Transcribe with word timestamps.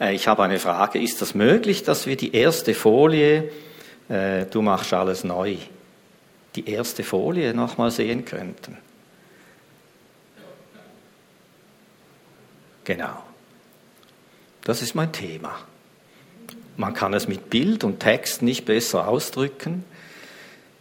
Äh, 0.00 0.14
ich 0.14 0.28
habe 0.28 0.42
eine 0.42 0.58
Frage. 0.58 1.00
Ist 1.00 1.20
das 1.22 1.34
möglich, 1.34 1.82
dass 1.82 2.06
wir 2.06 2.16
die 2.16 2.34
erste 2.34 2.74
Folie, 2.74 3.50
äh, 4.08 4.46
du 4.46 4.62
machst 4.62 4.92
alles 4.92 5.24
neu, 5.24 5.56
die 6.56 6.68
erste 6.68 7.04
Folie 7.04 7.54
nochmal 7.54 7.90
sehen 7.90 8.24
könnten? 8.24 8.78
Genau. 12.84 13.22
Das 14.64 14.82
ist 14.82 14.94
mein 14.94 15.12
Thema. 15.12 15.54
Man 16.76 16.94
kann 16.94 17.12
es 17.12 17.28
mit 17.28 17.50
Bild 17.50 17.84
und 17.84 18.00
Text 18.00 18.40
nicht 18.40 18.64
besser 18.64 19.08
ausdrücken. 19.08 19.84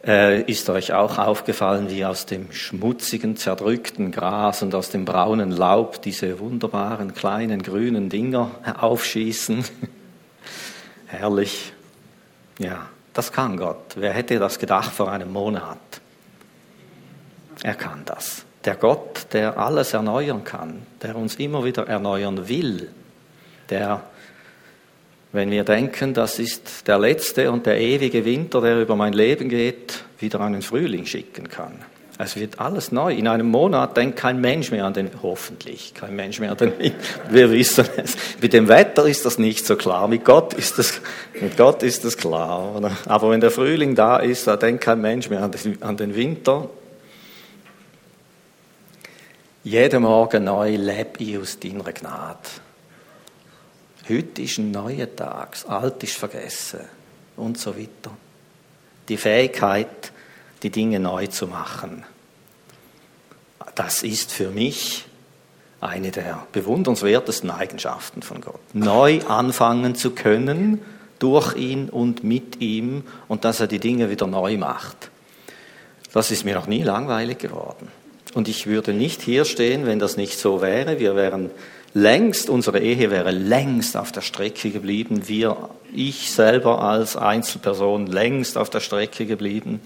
Äh, 0.08 0.44
ist 0.44 0.70
euch 0.70 0.94
auch 0.94 1.18
aufgefallen, 1.18 1.90
wie 1.90 2.06
aus 2.06 2.26
dem 2.26 2.54
schmutzigen, 2.54 3.36
zerdrückten 3.36 4.14
Gras 4.14 4.64
und 4.64 4.74
aus 4.74 4.90
dem 4.90 5.04
braunen 5.04 5.52
Laub 5.52 6.02
diese 6.02 6.40
wunderbaren 6.40 7.14
kleinen 7.14 7.62
grünen 7.62 8.08
Dinger 8.08 8.52
aufschießen? 8.80 9.66
Herrlich. 11.08 11.74
Ja, 12.58 12.88
das 13.14 13.34
kann 13.34 13.58
Gott. 13.58 13.96
Wer 13.96 14.14
hätte 14.14 14.40
das 14.40 14.60
gedacht 14.60 14.94
vor 14.94 15.12
einem 15.12 15.34
Monat? 15.34 15.78
Er 17.64 17.76
kann 17.76 18.04
das. 18.06 18.46
Der 18.64 18.76
Gott, 18.76 19.28
der 19.34 19.58
alles 19.58 19.94
erneuern 19.94 20.46
kann, 20.46 20.86
der 21.02 21.18
uns 21.18 21.36
immer 21.36 21.66
wieder 21.66 21.86
erneuern 21.86 22.48
will, 22.48 22.90
der 23.70 24.04
wenn 25.34 25.52
wir 25.52 25.64
denken, 25.64 26.14
das 26.14 26.40
ist 26.40 26.88
der 26.88 27.00
letzte 27.00 27.52
und 27.52 27.66
der 27.66 27.80
ewige 27.80 28.24
Winter, 28.26 28.62
der 28.62 28.82
über 28.82 28.96
mein 28.96 29.14
Leben 29.14 29.50
geht, 29.50 30.04
wieder 30.20 30.40
einen 30.40 30.62
Frühling 30.62 31.06
schicken 31.06 31.50
kann. 31.50 31.74
Es 32.20 32.36
wird 32.36 32.60
alles 32.60 32.92
neu. 32.92 33.14
In 33.14 33.28
einem 33.28 33.48
Monat 33.52 33.96
denkt 33.96 34.18
kein 34.18 34.42
Mensch 34.42 34.72
mehr 34.72 34.86
an 34.86 34.94
den, 34.94 35.12
hoffentlich, 35.22 35.94
kein 35.94 36.16
Mensch 36.16 36.40
mehr 36.40 36.52
an 36.52 36.58
den, 36.58 36.74
wir 37.30 37.52
wissen 37.52 37.86
es. 37.98 38.18
Mit 38.42 38.54
dem 38.54 38.68
Wetter 38.68 39.06
ist 39.06 39.26
das 39.26 39.38
nicht 39.38 39.68
so 39.68 39.76
klar. 39.76 40.08
Mit 40.08 40.26
Gott 40.26 40.54
ist 40.56 40.80
das, 40.80 41.00
mit 41.40 41.58
Gott 41.58 41.84
ist 41.84 42.06
das 42.06 42.18
klar. 42.18 42.76
Oder? 42.76 42.92
Aber 43.06 43.30
wenn 43.30 43.42
der 43.42 43.52
Frühling 43.52 43.94
da 43.94 44.18
ist, 44.18 44.48
da 44.48 44.58
denkt 44.58 44.84
kein 44.84 45.00
Mensch 45.00 45.30
mehr 45.30 45.44
an 45.44 45.52
den, 45.52 45.82
an 45.84 45.98
den 45.98 46.16
Winter. 46.16 46.70
Jeden 49.64 50.02
Morgen 50.02 50.46
neu 50.46 50.76
lebe 50.76 51.20
ich 51.20 51.38
aus 51.38 51.60
deiner 51.60 51.92
Gnade. 51.92 52.40
Heute 54.10 54.42
ist 54.42 54.58
ein 54.58 54.72
neuer 54.72 55.14
Tag, 55.14 55.52
das 55.52 55.66
Alte 55.66 56.06
ist 56.06 56.16
vergessen 56.16 56.80
und 57.36 57.58
so 57.58 57.76
weiter. 57.76 58.12
Die 59.10 59.18
Fähigkeit, 59.18 60.12
die 60.64 60.70
Dinge 60.70 61.00
neu 61.00 61.28
zu 61.28 61.48
machen, 61.48 62.06
das 63.76 64.04
ist 64.04 64.32
für 64.32 64.50
mich 64.50 65.06
eine 65.82 66.12
der 66.12 66.48
bewundernswertesten 66.52 67.52
Eigenschaften 67.52 68.22
von 68.22 68.42
Gott. 68.42 68.60
Neu 68.74 69.22
anfangen 69.28 69.96
zu 69.96 70.12
können 70.12 70.82
durch 71.20 71.56
ihn 71.56 71.90
und 71.90 72.24
mit 72.24 72.62
ihm 72.62 73.04
und 73.28 73.46
dass 73.46 73.60
er 73.60 73.68
die 73.68 73.80
Dinge 73.80 74.10
wieder 74.10 74.26
neu 74.26 74.58
macht. 74.58 75.10
Das 76.14 76.32
ist 76.32 76.46
mir 76.46 76.56
noch 76.56 76.68
nie 76.68 76.82
langweilig 76.82 77.40
geworden. 77.40 77.90
Und 78.34 78.48
ich 78.48 78.68
würde 78.68 78.94
nicht 78.94 79.22
hier 79.22 79.46
stehen, 79.46 79.86
wenn 79.86 80.00
das 80.00 80.18
nicht 80.18 80.40
so 80.40 80.62
wäre. 80.62 81.00
Wir 81.00 81.16
wären 81.16 81.52
längst, 81.94 82.50
unsere 82.50 82.80
Ehe 82.80 83.10
wäre 83.10 83.32
längst 83.32 83.98
auf 83.98 84.12
der 84.12 84.22
Strecke 84.22 84.70
geblieben, 84.70 85.28
wir, 85.28 85.70
ich 85.94 86.32
selber 86.32 86.82
als 86.82 87.16
Einzelperson 87.16 88.08
längst 88.08 88.58
auf 88.58 88.70
der 88.70 88.80
Strecke 88.80 89.26
geblieben, 89.26 89.82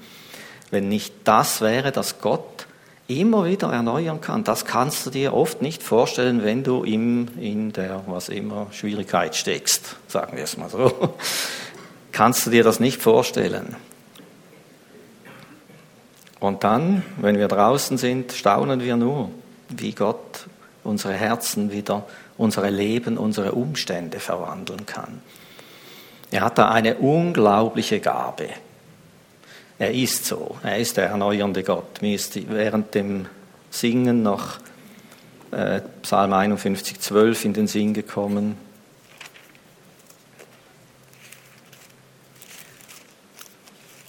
wenn 0.72 0.90
nicht 0.90 1.14
das 1.24 1.62
wäre, 1.62 1.92
dass 1.92 2.22
Gott 2.22 2.68
immer 3.08 3.46
wieder 3.46 3.72
erneuern 3.72 4.22
kann. 4.22 4.44
Das 4.44 4.66
kannst 4.66 5.06
du 5.06 5.10
dir 5.10 5.34
oft 5.34 5.62
nicht 5.62 5.84
vorstellen, 5.84 6.44
wenn 6.44 6.64
du 6.64 6.84
im, 6.84 7.28
in 7.40 7.74
der, 7.74 8.04
was 8.08 8.30
immer, 8.30 8.68
Schwierigkeit 8.72 9.36
steckst, 9.36 9.98
sagen 10.08 10.38
wir 10.38 10.44
es 10.44 10.58
mal 10.58 10.70
so. 10.70 11.16
kannst 12.12 12.46
du 12.46 12.52
dir 12.52 12.64
das 12.64 12.80
nicht 12.80 13.02
vorstellen. 13.02 13.76
Und 16.40 16.64
dann, 16.64 17.04
wenn 17.17 17.38
wir 17.38 17.48
draußen 17.48 17.98
sind, 17.98 18.32
staunen 18.32 18.82
wir 18.82 18.95
nur, 18.95 19.30
wie 19.70 19.92
Gott 19.92 20.48
unsere 20.83 21.14
Herzen 21.14 21.71
wieder, 21.71 22.05
unsere 22.37 22.69
Leben, 22.69 23.17
unsere 23.17 23.53
Umstände 23.53 24.19
verwandeln 24.19 24.86
kann. 24.86 25.21
Er 26.31 26.42
hat 26.42 26.58
da 26.58 26.69
eine 26.69 26.95
unglaubliche 26.95 27.99
Gabe. 27.99 28.49
Er 29.77 29.93
ist 29.93 30.25
so, 30.25 30.58
er 30.64 30.77
ist 30.77 30.97
der 30.97 31.08
erneuernde 31.08 31.64
Gott. 31.64 32.02
Mir 32.02 32.15
ist 32.15 32.49
während 32.49 32.95
dem 32.95 33.25
Singen 33.69 34.23
noch 34.23 34.59
äh, 35.52 35.81
Psalm 36.02 36.33
51, 36.33 36.99
12 36.99 37.45
in 37.45 37.53
den 37.53 37.67
Sinn 37.67 37.93
gekommen. 37.93 38.58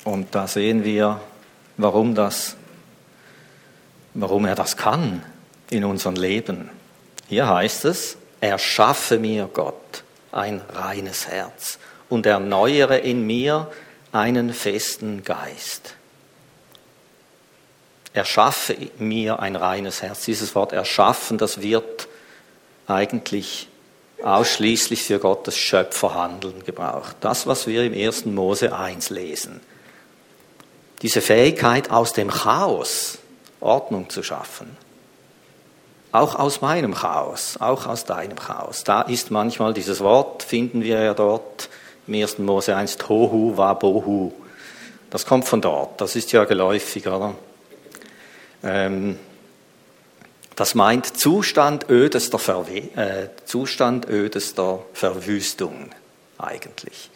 Und 0.04 0.34
da 0.34 0.46
sehen 0.46 0.84
wir, 0.84 1.20
warum, 1.76 2.14
das, 2.14 2.56
warum 4.14 4.44
er 4.44 4.54
das 4.54 4.76
kann 4.76 5.22
in 5.72 5.84
unserem 5.84 6.16
Leben. 6.16 6.70
Hier 7.28 7.48
heißt 7.48 7.84
es, 7.86 8.16
erschaffe 8.40 9.18
mir 9.18 9.48
Gott 9.52 10.04
ein 10.30 10.60
reines 10.72 11.28
Herz 11.28 11.78
und 12.08 12.26
erneuere 12.26 12.98
in 12.98 13.26
mir 13.26 13.70
einen 14.12 14.52
festen 14.52 15.24
Geist. 15.24 15.94
Erschaffe 18.12 18.76
mir 18.98 19.40
ein 19.40 19.56
reines 19.56 20.02
Herz. 20.02 20.24
Dieses 20.26 20.54
Wort 20.54 20.72
erschaffen, 20.72 21.38
das 21.38 21.62
wird 21.62 22.08
eigentlich 22.86 23.68
ausschließlich 24.22 25.02
für 25.02 25.18
Gottes 25.18 25.56
Schöpferhandeln 25.56 26.64
gebraucht. 26.64 27.16
Das, 27.20 27.46
was 27.46 27.66
wir 27.66 27.84
im 27.84 27.94
1. 27.94 28.26
Mose 28.26 28.76
1 28.76 29.10
lesen. 29.10 29.60
Diese 31.00 31.20
Fähigkeit, 31.20 31.90
aus 31.90 32.12
dem 32.12 32.30
Chaos 32.30 33.18
Ordnung 33.60 34.10
zu 34.10 34.22
schaffen. 34.22 34.76
Auch 36.12 36.34
aus 36.34 36.60
meinem 36.60 36.94
Chaos, 36.94 37.56
auch 37.58 37.86
aus 37.86 38.04
deinem 38.04 38.38
Chaos. 38.38 38.84
Da 38.84 39.00
ist 39.02 39.30
manchmal 39.30 39.72
dieses 39.72 40.00
Wort, 40.00 40.42
finden 40.42 40.82
wir 40.82 41.00
ja 41.02 41.14
dort 41.14 41.70
im 42.06 42.14
1. 42.14 42.38
Mose 42.38 42.76
1, 42.76 42.98
Tohu 42.98 43.56
Wabohu. 43.56 44.32
Das 45.08 45.24
kommt 45.24 45.46
von 45.46 45.62
dort, 45.62 46.00
das 46.00 46.14
ist 46.14 46.30
ja 46.32 46.44
geläufig, 46.44 47.06
oder? 47.06 47.34
Ähm, 48.62 49.18
das 50.54 50.74
meint 50.74 51.06
Zustand 51.18 51.88
ödester, 51.88 52.38
Verwe 52.38 52.78
äh, 52.94 53.28
Zustand 53.46 54.06
ödester 54.08 54.80
Verwüstung 54.92 55.90
eigentlich. 56.36 57.10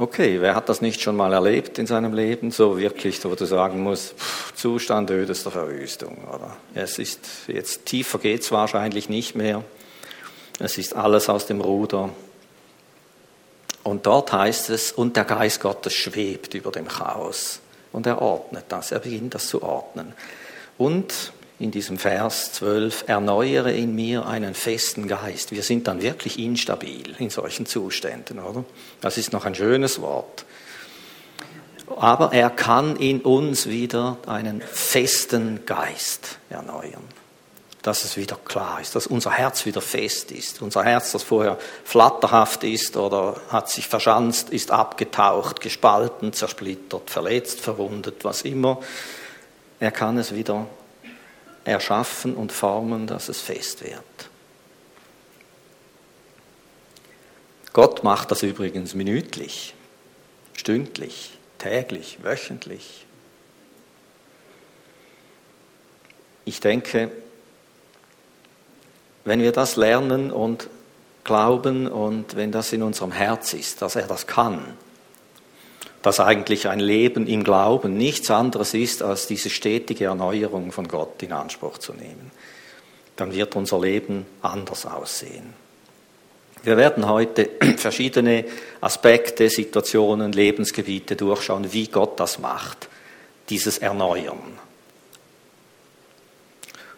Okay, 0.00 0.40
wer 0.40 0.54
hat 0.54 0.68
das 0.68 0.80
nicht 0.80 1.00
schon 1.00 1.16
mal 1.16 1.32
erlebt 1.32 1.76
in 1.80 1.88
seinem 1.88 2.12
Leben, 2.12 2.52
so 2.52 2.78
wirklich, 2.78 3.24
wo 3.24 3.34
du 3.34 3.46
sagen 3.46 3.80
musst, 3.80 4.16
pff, 4.16 4.54
Zustand 4.54 5.10
ödester 5.10 5.50
Verwüstung, 5.50 6.18
oder? 6.28 6.56
Es 6.72 7.00
ist 7.00 7.18
jetzt 7.48 7.84
tiefer 7.84 8.20
geht's 8.20 8.52
wahrscheinlich 8.52 9.08
nicht 9.08 9.34
mehr. 9.34 9.64
Es 10.60 10.78
ist 10.78 10.94
alles 10.94 11.28
aus 11.28 11.46
dem 11.46 11.60
Ruder. 11.60 12.10
Und 13.82 14.06
dort 14.06 14.32
heißt 14.32 14.70
es, 14.70 14.92
und 14.92 15.16
der 15.16 15.24
Geist 15.24 15.60
Gottes 15.60 15.94
schwebt 15.94 16.54
über 16.54 16.70
dem 16.70 16.86
Chaos. 16.86 17.58
Und 17.90 18.06
er 18.06 18.22
ordnet 18.22 18.66
das, 18.68 18.92
er 18.92 19.00
beginnt 19.00 19.34
das 19.34 19.48
zu 19.48 19.64
ordnen. 19.64 20.12
Und 20.76 21.32
in 21.60 21.72
diesem 21.72 21.98
Vers 21.98 22.52
12, 22.52 23.04
erneuere 23.08 23.72
in 23.72 23.94
mir 23.94 24.26
einen 24.26 24.54
festen 24.54 25.08
Geist. 25.08 25.50
Wir 25.50 25.62
sind 25.62 25.88
dann 25.88 26.02
wirklich 26.02 26.38
instabil 26.38 27.16
in 27.18 27.30
solchen 27.30 27.66
Zuständen, 27.66 28.38
oder? 28.38 28.64
Das 29.00 29.18
ist 29.18 29.32
noch 29.32 29.44
ein 29.44 29.56
schönes 29.56 30.00
Wort. 30.00 30.44
Aber 31.96 32.32
er 32.32 32.50
kann 32.50 32.96
in 32.96 33.22
uns 33.22 33.68
wieder 33.68 34.18
einen 34.26 34.60
festen 34.60 35.64
Geist 35.66 36.38
erneuern. 36.48 37.02
Dass 37.82 38.04
es 38.04 38.16
wieder 38.16 38.36
klar 38.44 38.80
ist, 38.80 38.94
dass 38.94 39.06
unser 39.06 39.32
Herz 39.32 39.64
wieder 39.64 39.80
fest 39.80 40.30
ist. 40.30 40.62
Unser 40.62 40.84
Herz, 40.84 41.12
das 41.12 41.22
vorher 41.22 41.58
flatterhaft 41.84 42.62
ist 42.62 42.96
oder 42.96 43.40
hat 43.48 43.70
sich 43.70 43.88
verschanzt, 43.88 44.50
ist 44.50 44.70
abgetaucht, 44.70 45.60
gespalten, 45.60 46.32
zersplittert, 46.32 47.10
verletzt, 47.10 47.60
verwundet, 47.60 48.24
was 48.24 48.42
immer. 48.42 48.80
Er 49.80 49.92
kann 49.92 50.18
es 50.18 50.34
wieder 50.34 50.66
erschaffen 51.68 52.34
und 52.34 52.52
formen, 52.52 53.06
dass 53.06 53.28
es 53.28 53.40
fest 53.40 53.84
wird. 53.84 54.02
Gott 57.72 58.02
macht 58.02 58.30
das 58.30 58.42
übrigens 58.42 58.94
minütlich, 58.94 59.74
stündlich, 60.54 61.38
täglich, 61.58 62.18
wöchentlich. 62.22 63.06
Ich 66.44 66.60
denke, 66.60 67.12
wenn 69.24 69.40
wir 69.40 69.52
das 69.52 69.76
lernen 69.76 70.32
und 70.32 70.68
glauben 71.22 71.86
und 71.86 72.36
wenn 72.36 72.50
das 72.50 72.72
in 72.72 72.82
unserem 72.82 73.12
Herz 73.12 73.52
ist, 73.52 73.82
dass 73.82 73.94
er 73.96 74.06
das 74.06 74.26
kann, 74.26 74.76
dass 76.02 76.20
eigentlich 76.20 76.68
ein 76.68 76.80
Leben 76.80 77.26
im 77.26 77.44
Glauben 77.44 77.96
nichts 77.96 78.30
anderes 78.30 78.74
ist, 78.74 79.02
als 79.02 79.26
diese 79.26 79.50
stetige 79.50 80.04
Erneuerung 80.04 80.72
von 80.72 80.86
Gott 80.86 81.22
in 81.22 81.32
Anspruch 81.32 81.78
zu 81.78 81.92
nehmen. 81.92 82.30
Dann 83.16 83.34
wird 83.34 83.56
unser 83.56 83.80
Leben 83.80 84.26
anders 84.42 84.86
aussehen. 84.86 85.54
Wir 86.62 86.76
werden 86.76 87.08
heute 87.08 87.50
verschiedene 87.76 88.44
Aspekte, 88.80 89.48
Situationen, 89.48 90.32
Lebensgebiete 90.32 91.16
durchschauen, 91.16 91.72
wie 91.72 91.88
Gott 91.88 92.18
das 92.20 92.38
macht, 92.38 92.88
dieses 93.48 93.78
Erneuern. 93.78 94.58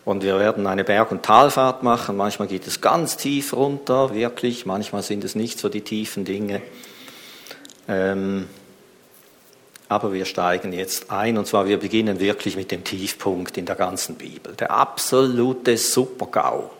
Und 0.05 0.23
wir 0.23 0.38
werden 0.38 0.67
eine 0.67 0.82
Berg- 0.82 1.12
und 1.12 1.23
Talfahrt 1.23 1.82
machen. 1.82 2.17
Manchmal 2.17 2.49
geht 2.49 2.67
es 2.67 2.81
ganz 2.81 3.17
tief 3.17 3.52
runter, 3.52 4.14
wirklich. 4.14 4.67
Manchmal 4.67 5.02
sind 5.02 5.25
es 5.25 5.35
nicht 5.35 5.58
so 5.58 5.69
die 5.69 5.82
tiefen 5.82 6.25
Dinge. 6.25 6.62
Ähm, 7.87 8.49
aber 9.90 10.14
wir 10.14 10.25
steigen 10.25 10.72
jetzt 10.72 11.10
ein 11.10 11.37
und 11.37 11.46
zwar 11.46 11.66
wir 11.66 11.78
beginnen 11.78 12.19
wirklich 12.19 12.56
mit 12.56 12.70
dem 12.70 12.84
Tiefpunkt 12.84 13.58
in 13.58 13.66
der 13.66 13.76
ganzen 13.76 14.14
Bibel. 14.14 14.54
Der 14.54 14.70
absolute 14.70 15.76
Supergau 15.76 16.70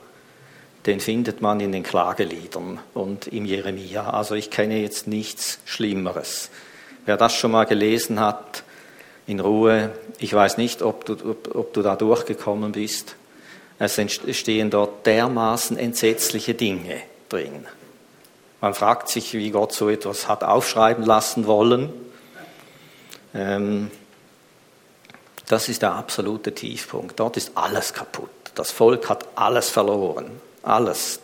den 0.87 1.01
findet 1.01 1.43
man 1.43 1.61
in 1.61 1.73
den 1.73 1.83
Klageliedern 1.83 2.79
und 2.95 3.27
im 3.27 3.45
Jeremia. 3.45 4.11
Also 4.11 4.35
ich 4.35 4.51
kenne 4.51 4.81
jetzt 4.81 5.07
nichts 5.07 5.59
Schlimmeres. 5.67 6.49
Wer 7.05 7.17
das 7.17 7.35
schon 7.35 7.51
mal 7.51 7.65
gelesen 7.65 8.21
hat, 8.21 8.63
in 9.27 9.41
Ruhe, 9.41 9.93
ich 10.19 10.33
weiß 10.33 10.57
nicht, 10.57 10.83
ob 10.83 11.05
du, 11.05 11.13
ob, 11.13 11.55
ob 11.55 11.73
du 11.75 11.83
da 11.83 11.97
durchgekommen 11.97 12.73
bist. 12.73 13.17
Es 13.79 14.01
stehen 14.33 14.71
dort 14.71 15.07
dermaßen 15.07 15.79
entsetzliche 15.79 16.55
Dinge 16.55 16.97
drin. 17.29 17.67
Man 18.61 18.75
fragt 18.75 19.09
sich, 19.09 19.33
wie 19.35 19.51
Gott 19.51 19.73
so 19.73 19.89
etwas 19.89 20.29
hat 20.29 20.45
aufschreiben 20.45 21.05
lassen 21.05 21.47
wollen. 21.47 21.91
Ähm, 23.35 23.91
das 25.47 25.69
ist 25.69 25.83
der 25.83 25.93
absolute 25.93 26.55
Tiefpunkt. 26.55 27.19
Dort 27.19 27.37
ist 27.37 27.53
alles 27.57 27.93
kaputt. 27.93 28.31
Das 28.55 28.71
Volk 28.71 29.09
hat 29.09 29.27
alles 29.37 29.69
verloren. 29.69 30.41
Alles. 30.63 31.21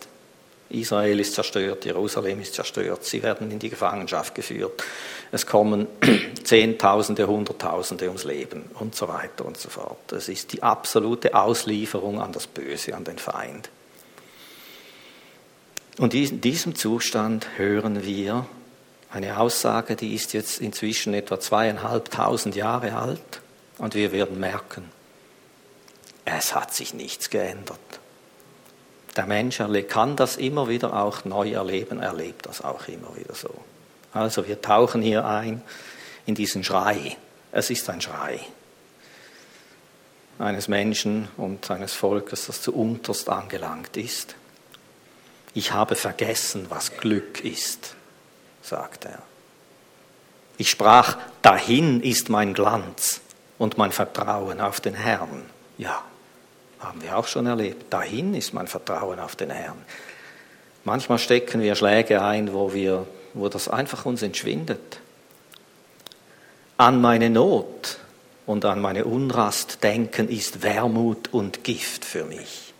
Israel 0.69 1.19
ist 1.19 1.33
zerstört, 1.33 1.85
Jerusalem 1.85 2.41
ist 2.41 2.53
zerstört, 2.53 3.05
sie 3.05 3.23
werden 3.23 3.49
in 3.51 3.59
die 3.59 3.69
Gefangenschaft 3.69 4.35
geführt. 4.35 4.83
Es 5.31 5.45
kommen 5.45 5.87
Zehntausende, 6.43 7.27
Hunderttausende 7.27 8.07
ums 8.07 8.25
Leben 8.25 8.69
und 8.73 8.95
so 8.95 9.07
weiter 9.07 9.45
und 9.45 9.57
so 9.57 9.69
fort. 9.69 10.11
Es 10.11 10.27
ist 10.27 10.51
die 10.53 10.63
absolute 10.63 11.35
Auslieferung 11.35 12.21
an 12.21 12.33
das 12.33 12.47
Böse, 12.47 12.95
an 12.95 13.05
den 13.05 13.17
Feind. 13.17 13.69
Und 15.97 16.13
in 16.13 16.41
diesem 16.41 16.75
Zustand 16.75 17.47
hören 17.57 18.05
wir 18.05 18.45
eine 19.17 19.39
Aussage, 19.39 19.95
die 19.95 20.13
ist 20.13 20.33
jetzt 20.33 20.61
inzwischen 20.61 21.13
etwa 21.13 21.39
zweieinhalbtausend 21.39 22.55
Jahre 22.55 22.95
alt 22.95 23.41
und 23.77 23.95
wir 23.95 24.11
werden 24.11 24.39
merken, 24.39 24.89
es 26.25 26.53
hat 26.53 26.73
sich 26.73 26.93
nichts 26.93 27.29
geändert. 27.29 27.79
Der 29.15 29.25
Mensch 29.25 29.61
kann 29.87 30.15
das 30.15 30.37
immer 30.37 30.69
wieder 30.69 30.93
auch 30.93 31.25
neu 31.25 31.51
erleben, 31.51 31.99
erlebt 31.99 32.45
das 32.45 32.63
auch 32.63 32.87
immer 32.87 33.15
wieder 33.15 33.33
so. 33.33 33.53
Also 34.13 34.47
wir 34.47 34.61
tauchen 34.61 35.01
hier 35.01 35.25
ein 35.25 35.61
in 36.25 36.35
diesen 36.35 36.63
Schrei. 36.63 37.17
Es 37.51 37.69
ist 37.69 37.89
ein 37.89 38.01
Schrei 38.01 38.39
eines 40.39 40.67
Menschen 40.67 41.29
und 41.37 41.71
eines 41.71 41.93
Volkes, 41.93 42.45
das 42.45 42.61
zu 42.61 42.75
unterst 42.75 43.29
angelangt 43.29 43.97
ist. 43.97 44.35
Ich 45.55 45.71
habe 45.73 45.95
vergessen, 45.95 46.67
was 46.69 46.97
Glück 46.97 47.43
ist, 47.43 47.95
sagt 48.67 49.05
er. 49.05 49.21
Ich 50.57 50.69
sprach, 50.69 51.17
dahin 51.41 52.01
ist 52.01 52.29
mein 52.29 52.53
Glanz 52.53 53.21
und 53.57 53.77
mein 53.77 53.91
Vertrauen 53.91 54.59
auf 54.59 54.81
den 54.81 54.95
Herrn. 54.95 55.45
Ja, 55.77 56.03
haben 56.79 57.01
wir 57.01 57.17
auch 57.17 57.27
schon 57.27 57.45
erlebt. 57.45 57.91
Dahin 57.91 58.33
ist 58.33 58.53
mein 58.53 58.67
Vertrauen 58.67 59.19
auf 59.19 59.35
den 59.35 59.49
Herrn. 59.49 59.77
Manchmal 60.83 61.19
stecken 61.19 61.61
wir 61.61 61.75
Schläge 61.75 62.21
ein, 62.21 62.53
wo, 62.53 62.73
wir, 62.73 63.05
wo 63.33 63.49
das 63.49 63.67
einfach 63.67 64.05
uns 64.05 64.21
entschwindet. 64.21 64.99
An 66.77 67.01
meine 67.01 67.29
Not 67.29 67.97
und 68.45 68.65
an 68.65 68.79
meine 68.79 69.05
Unrast 69.05 69.83
denken 69.83 70.29
ist 70.29 70.63
Wermut 70.63 71.33
und 71.33 71.63
Gift 71.63 72.05
für 72.05 72.23
mich. 72.23 72.73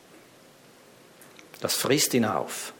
Das 1.60 1.75
frisst 1.75 2.13
ihn 2.13 2.25
auf. 2.25 2.74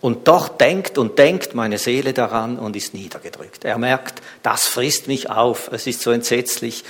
Und 0.00 0.28
doch 0.28 0.48
denkt 0.48 0.96
und 0.96 1.18
denkt 1.18 1.54
meine 1.54 1.78
Seele 1.78 2.12
daran 2.12 2.58
und 2.58 2.76
ist 2.76 2.94
niedergedrückt. 2.94 3.64
Er 3.64 3.78
merkt, 3.78 4.22
das 4.42 4.64
frisst 4.64 5.08
mich 5.08 5.28
auf, 5.28 5.70
es 5.72 5.86
ist 5.86 6.02
so 6.02 6.12
entsetzlich, 6.12 6.84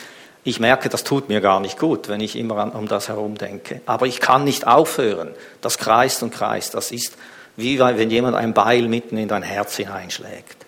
ich 0.45 0.61
merke, 0.61 0.89
das 0.89 1.05
tut 1.05 1.29
mir 1.29 1.41
gar 1.41 1.61
nicht 1.61 1.79
gut, 1.79 2.09
wenn 2.09 2.21
ich 2.21 2.37
immer 2.37 2.59
an, 2.59 2.71
um 2.73 2.87
das 2.89 3.09
herum 3.09 3.37
denke. 3.37 3.81
Aber 3.87 4.07
ich 4.07 4.21
kann 4.21 4.45
nicht 4.45 4.67
aufhören. 4.67 5.35
Das 5.61 5.79
kreist 5.79 6.23
und 6.23 6.33
kreist. 6.33 6.75
Das 6.75 6.91
ist 6.91 7.17
wie 7.57 7.79
wenn 7.79 8.09
jemand 8.09 8.37
ein 8.37 8.55
Beil 8.55 8.87
mitten 8.89 9.19
in 9.19 9.27
dein 9.27 9.43
Herz 9.43 9.77
hineinschlägt. 9.77 10.65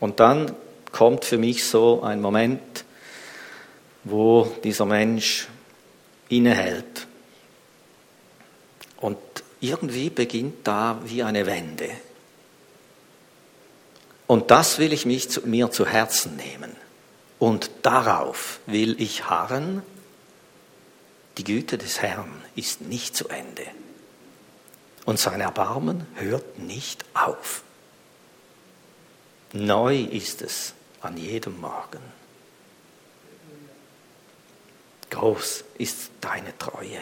Und 0.00 0.18
dann 0.18 0.52
kommt 0.90 1.24
für 1.24 1.38
mich 1.38 1.64
so 1.64 2.02
ein 2.02 2.20
Moment, 2.20 2.84
wo 4.02 4.52
dieser 4.64 4.84
Mensch 4.84 5.46
innehält. 6.28 7.06
Und 9.00 9.16
irgendwie 9.68 10.10
beginnt 10.10 10.66
da 10.66 11.00
wie 11.04 11.22
eine 11.22 11.46
Wende. 11.46 11.90
Und 14.26 14.50
das 14.50 14.78
will 14.78 14.92
ich 14.92 15.06
mich 15.06 15.30
zu, 15.30 15.42
mir 15.42 15.70
zu 15.70 15.86
Herzen 15.86 16.36
nehmen. 16.36 16.74
Und 17.38 17.70
darauf 17.82 18.60
will 18.66 19.00
ich 19.00 19.28
harren. 19.28 19.82
Die 21.36 21.44
Güte 21.44 21.78
des 21.78 22.00
Herrn 22.00 22.42
ist 22.54 22.80
nicht 22.80 23.16
zu 23.16 23.28
Ende. 23.28 23.66
Und 25.04 25.18
sein 25.18 25.40
Erbarmen 25.40 26.06
hört 26.14 26.58
nicht 26.58 27.04
auf. 27.12 27.62
Neu 29.52 30.00
ist 30.00 30.42
es 30.42 30.74
an 31.00 31.16
jedem 31.16 31.60
Morgen. 31.60 32.00
Groß 35.10 35.64
ist 35.78 36.10
deine 36.20 36.56
Treue. 36.58 37.00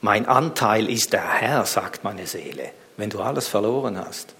Mein 0.00 0.26
Anteil 0.26 0.88
ist 0.88 1.12
der 1.12 1.28
Herr, 1.40 1.66
sagt 1.66 2.04
meine 2.04 2.26
Seele, 2.26 2.70
wenn 2.96 3.10
du 3.10 3.20
alles 3.20 3.48
verloren 3.48 3.98
hast. 3.98 4.34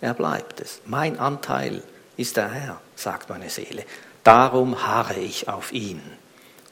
Er 0.00 0.14
bleibt 0.14 0.60
es. 0.60 0.80
Mein 0.84 1.18
Anteil 1.18 1.82
ist 2.16 2.36
der 2.36 2.50
Herr, 2.50 2.80
sagt 2.96 3.28
meine 3.28 3.48
Seele. 3.50 3.84
Darum 4.24 4.86
harre 4.86 5.18
ich 5.18 5.48
auf 5.48 5.72
ihn. 5.72 6.02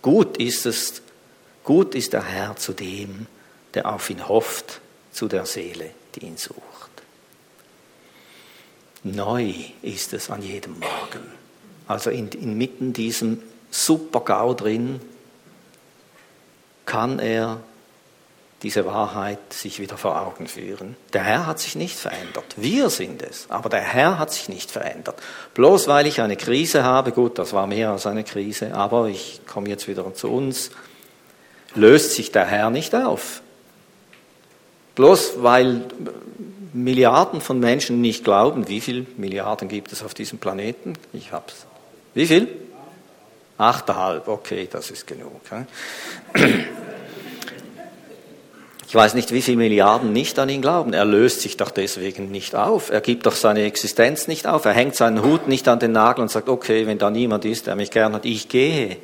Gut 0.03 0.37
ist 0.37 0.67
es, 0.67 1.03
gut 1.63 1.95
ist 1.95 2.13
der 2.13 2.25
Herr 2.25 2.57
zu 2.57 2.73
dem, 2.73 3.27
der 3.75 3.87
auf 3.93 4.11
ihn 4.11 4.29
hofft, 4.29 4.81
zu 5.13 5.29
der 5.29 5.47
Seele, 5.47 5.91
die 6.15 6.27
ihn 6.27 6.37
sucht. 6.37 6.91
Neu 9.05 9.55
ist 9.83 10.13
es 10.13 10.31
an 10.31 10.43
jedem 10.43 10.81
Morgen. 10.81 11.33
Also 11.87 12.11
in, 12.11 12.29
inmitten 12.29 12.93
diesem 12.93 13.43
Super-GAU 13.71 14.55
drin 14.55 15.01
kann 16.87 17.19
er 17.19 17.61
diese 18.65 18.87
Wahrheit 18.87 19.53
sich 19.53 19.79
wieder 19.79 19.99
vor 19.99 20.19
Augen 20.21 20.49
führen. 20.49 20.97
Der 21.13 21.23
Herr 21.23 21.47
hat 21.47 21.61
sich 21.61 21.77
nicht 21.77 21.97
verändert. 21.97 22.47
Wir 22.57 22.89
sind 22.89 23.23
es. 23.23 23.45
Aber 23.51 23.69
der 23.69 23.83
Herr 23.83 24.19
hat 24.19 24.33
sich 24.33 24.49
nicht 24.49 24.71
verändert. 24.71 25.23
Bloß 25.53 25.87
weil 25.87 26.07
ich 26.07 26.23
eine 26.23 26.37
Krise 26.37 26.83
habe, 26.83 27.13
gut, 27.13 27.39
das 27.39 27.53
war 27.53 27.67
mehr 27.67 27.91
als 27.91 28.07
eine 28.07 28.25
Krise, 28.25 28.75
aber 28.75 29.09
ich 29.09 29.43
komme 29.47 29.69
jetzt 29.69 29.87
wieder 29.87 30.15
zu 30.15 30.33
uns, 30.33 30.71
löst 31.75 32.13
sich 32.13 32.33
der 32.33 32.47
Herr 32.47 32.71
nicht 32.71 32.95
auf. 32.95 33.43
Bloß 34.95 35.43
weil 35.43 35.83
Milliarden 36.73 37.43
von 37.43 37.61
Menschen 37.61 38.01
nicht 38.01 38.25
glauben, 38.25 38.67
wie 38.67 38.81
viele 38.81 39.05
Milliarden 39.19 39.69
gibt 39.69 39.93
es 39.93 40.03
auf 40.03 40.15
diesem 40.15 40.39
Planeten? 40.39 40.95
Ich 41.13 41.33
hab's. 41.33 41.67
Wie 42.15 42.27
viel? 42.27 42.49
Achteinhalb, 43.59 44.27
okay, 44.27 44.67
das 44.73 44.91
ist 44.91 45.07
genug. 45.07 45.43
Ich 48.95 48.97
weiß 48.97 49.15
nicht, 49.15 49.33
wie 49.33 49.43
viele 49.43 49.57
Milliarden 49.57 50.13
nicht 50.13 50.39
an 50.39 50.49
ihn 50.49 50.63
glauben. 50.63 50.93
Er 50.93 51.05
löst 51.05 51.41
sich 51.41 51.57
doch 51.57 51.73
deswegen 51.73 52.31
nicht 52.31 52.55
auf. 52.55 52.91
Er 52.91 53.01
gibt 53.01 53.27
doch 53.27 53.35
seine 53.35 53.65
Existenz 53.65 54.29
nicht 54.29 54.47
auf. 54.47 54.67
Er 54.67 54.73
hängt 54.73 54.95
seinen 54.95 55.25
Hut 55.25 55.49
nicht 55.49 55.67
an 55.67 55.81
den 55.81 55.91
Nagel 55.91 56.23
und 56.23 56.31
sagt, 56.31 56.49
okay, 56.49 56.87
wenn 56.87 56.99
da 56.99 57.11
niemand 57.11 57.45
ist, 57.45 57.67
der 57.67 57.75
mich 57.75 57.91
gern 57.91 58.15
hat, 58.15 58.25
ich 58.25 58.49
gehe. 58.49 58.99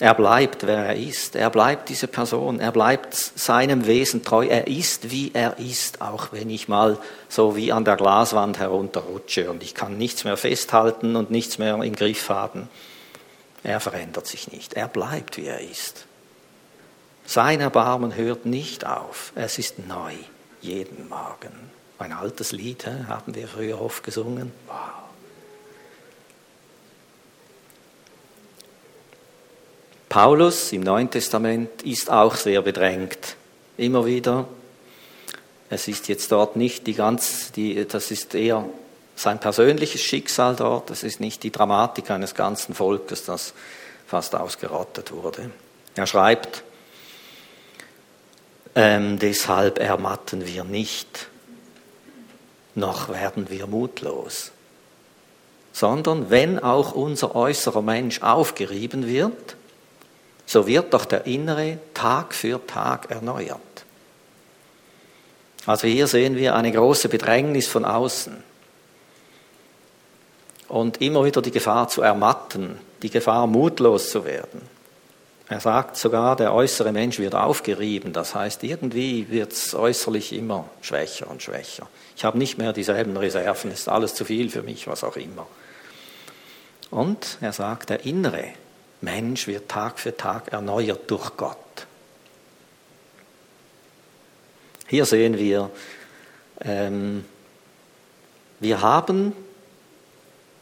Er 0.00 0.12
bleibt, 0.12 0.66
wer 0.66 0.86
er 0.86 0.96
ist. 0.96 1.36
Er 1.36 1.50
bleibt 1.50 1.88
diese 1.88 2.08
Person. 2.08 2.58
Er 2.58 2.72
bleibt 2.72 3.14
seinem 3.14 3.86
Wesen 3.86 4.24
treu. 4.24 4.48
Er 4.48 4.66
ist, 4.66 5.12
wie 5.12 5.30
er 5.34 5.56
ist, 5.60 6.02
auch 6.02 6.32
wenn 6.32 6.50
ich 6.50 6.66
mal 6.66 6.98
so 7.28 7.54
wie 7.54 7.70
an 7.70 7.84
der 7.84 7.94
Glaswand 7.94 8.58
herunterrutsche 8.58 9.52
und 9.52 9.62
ich 9.62 9.76
kann 9.76 9.96
nichts 9.96 10.24
mehr 10.24 10.36
festhalten 10.36 11.14
und 11.14 11.30
nichts 11.30 11.58
mehr 11.58 11.80
im 11.80 11.94
Griff 11.94 12.28
haben. 12.28 12.68
Er 13.62 13.78
verändert 13.78 14.26
sich 14.26 14.50
nicht. 14.50 14.74
Er 14.74 14.88
bleibt, 14.88 15.36
wie 15.36 15.46
er 15.46 15.60
ist. 15.60 16.07
Sein 17.28 17.60
Erbarmen 17.60 18.16
hört 18.16 18.46
nicht 18.46 18.86
auf. 18.86 19.32
Es 19.34 19.58
ist 19.58 19.86
neu, 19.86 20.14
jeden 20.62 21.10
Morgen. 21.10 21.52
Ein 21.98 22.14
altes 22.14 22.52
Lied, 22.52 22.86
haben 22.86 23.34
wir 23.34 23.46
früher 23.46 23.82
oft 23.82 24.02
gesungen. 24.02 24.50
Wow. 24.66 24.76
Paulus 30.08 30.72
im 30.72 30.80
Neuen 30.80 31.10
Testament 31.10 31.82
ist 31.82 32.10
auch 32.10 32.34
sehr 32.34 32.62
bedrängt. 32.62 33.36
Immer 33.76 34.06
wieder. 34.06 34.48
Es 35.68 35.86
ist 35.86 36.08
jetzt 36.08 36.32
dort 36.32 36.56
nicht 36.56 36.86
die 36.86 36.94
ganz, 36.94 37.52
die, 37.52 37.86
das 37.86 38.10
ist 38.10 38.34
eher 38.34 38.64
sein 39.16 39.38
persönliches 39.38 40.00
Schicksal 40.00 40.56
dort, 40.56 40.88
das 40.88 41.02
ist 41.02 41.20
nicht 41.20 41.42
die 41.42 41.52
Dramatik 41.52 42.10
eines 42.10 42.34
ganzen 42.34 42.74
Volkes, 42.74 43.26
das 43.26 43.52
fast 44.06 44.34
ausgerottet 44.34 45.12
wurde. 45.12 45.50
Er 45.94 46.06
schreibt, 46.06 46.62
ähm, 48.78 49.18
deshalb 49.18 49.80
ermatten 49.80 50.46
wir 50.46 50.62
nicht, 50.62 51.26
noch 52.76 53.08
werden 53.08 53.50
wir 53.50 53.66
mutlos, 53.66 54.52
sondern 55.72 56.30
wenn 56.30 56.60
auch 56.60 56.92
unser 56.92 57.34
äußerer 57.34 57.82
Mensch 57.82 58.22
aufgerieben 58.22 59.08
wird, 59.08 59.56
so 60.46 60.68
wird 60.68 60.94
doch 60.94 61.06
der 61.06 61.26
innere 61.26 61.78
Tag 61.92 62.32
für 62.32 62.64
Tag 62.68 63.10
erneuert. 63.10 63.58
Also 65.66 65.88
hier 65.88 66.06
sehen 66.06 66.36
wir 66.36 66.54
eine 66.54 66.70
große 66.70 67.08
Bedrängnis 67.08 67.66
von 67.66 67.84
außen 67.84 68.44
und 70.68 71.02
immer 71.02 71.24
wieder 71.24 71.42
die 71.42 71.50
Gefahr 71.50 71.88
zu 71.88 72.02
ermatten, 72.02 72.78
die 73.02 73.10
Gefahr 73.10 73.48
mutlos 73.48 74.10
zu 74.10 74.24
werden. 74.24 74.77
Er 75.50 75.60
sagt 75.60 75.96
sogar, 75.96 76.36
der 76.36 76.52
äußere 76.52 76.92
Mensch 76.92 77.18
wird 77.18 77.34
aufgerieben, 77.34 78.12
das 78.12 78.34
heißt, 78.34 78.62
irgendwie 78.64 79.30
wird 79.30 79.52
es 79.52 79.74
äußerlich 79.74 80.34
immer 80.34 80.68
schwächer 80.82 81.28
und 81.30 81.42
schwächer. 81.42 81.88
Ich 82.16 82.24
habe 82.24 82.36
nicht 82.36 82.58
mehr 82.58 82.74
dieselben 82.74 83.16
Reserven, 83.16 83.70
ist 83.70 83.88
alles 83.88 84.14
zu 84.14 84.26
viel 84.26 84.50
für 84.50 84.62
mich, 84.62 84.86
was 84.86 85.04
auch 85.04 85.16
immer. 85.16 85.46
Und 86.90 87.38
er 87.40 87.52
sagt, 87.52 87.88
der 87.88 88.04
innere 88.04 88.44
Mensch 89.00 89.46
wird 89.46 89.70
Tag 89.70 89.98
für 89.98 90.16
Tag 90.16 90.52
erneuert 90.52 91.10
durch 91.10 91.36
Gott. 91.36 91.56
Hier 94.86 95.06
sehen 95.06 95.38
wir, 95.38 95.70
ähm, 96.60 97.24
wir 98.60 98.82
haben 98.82 99.32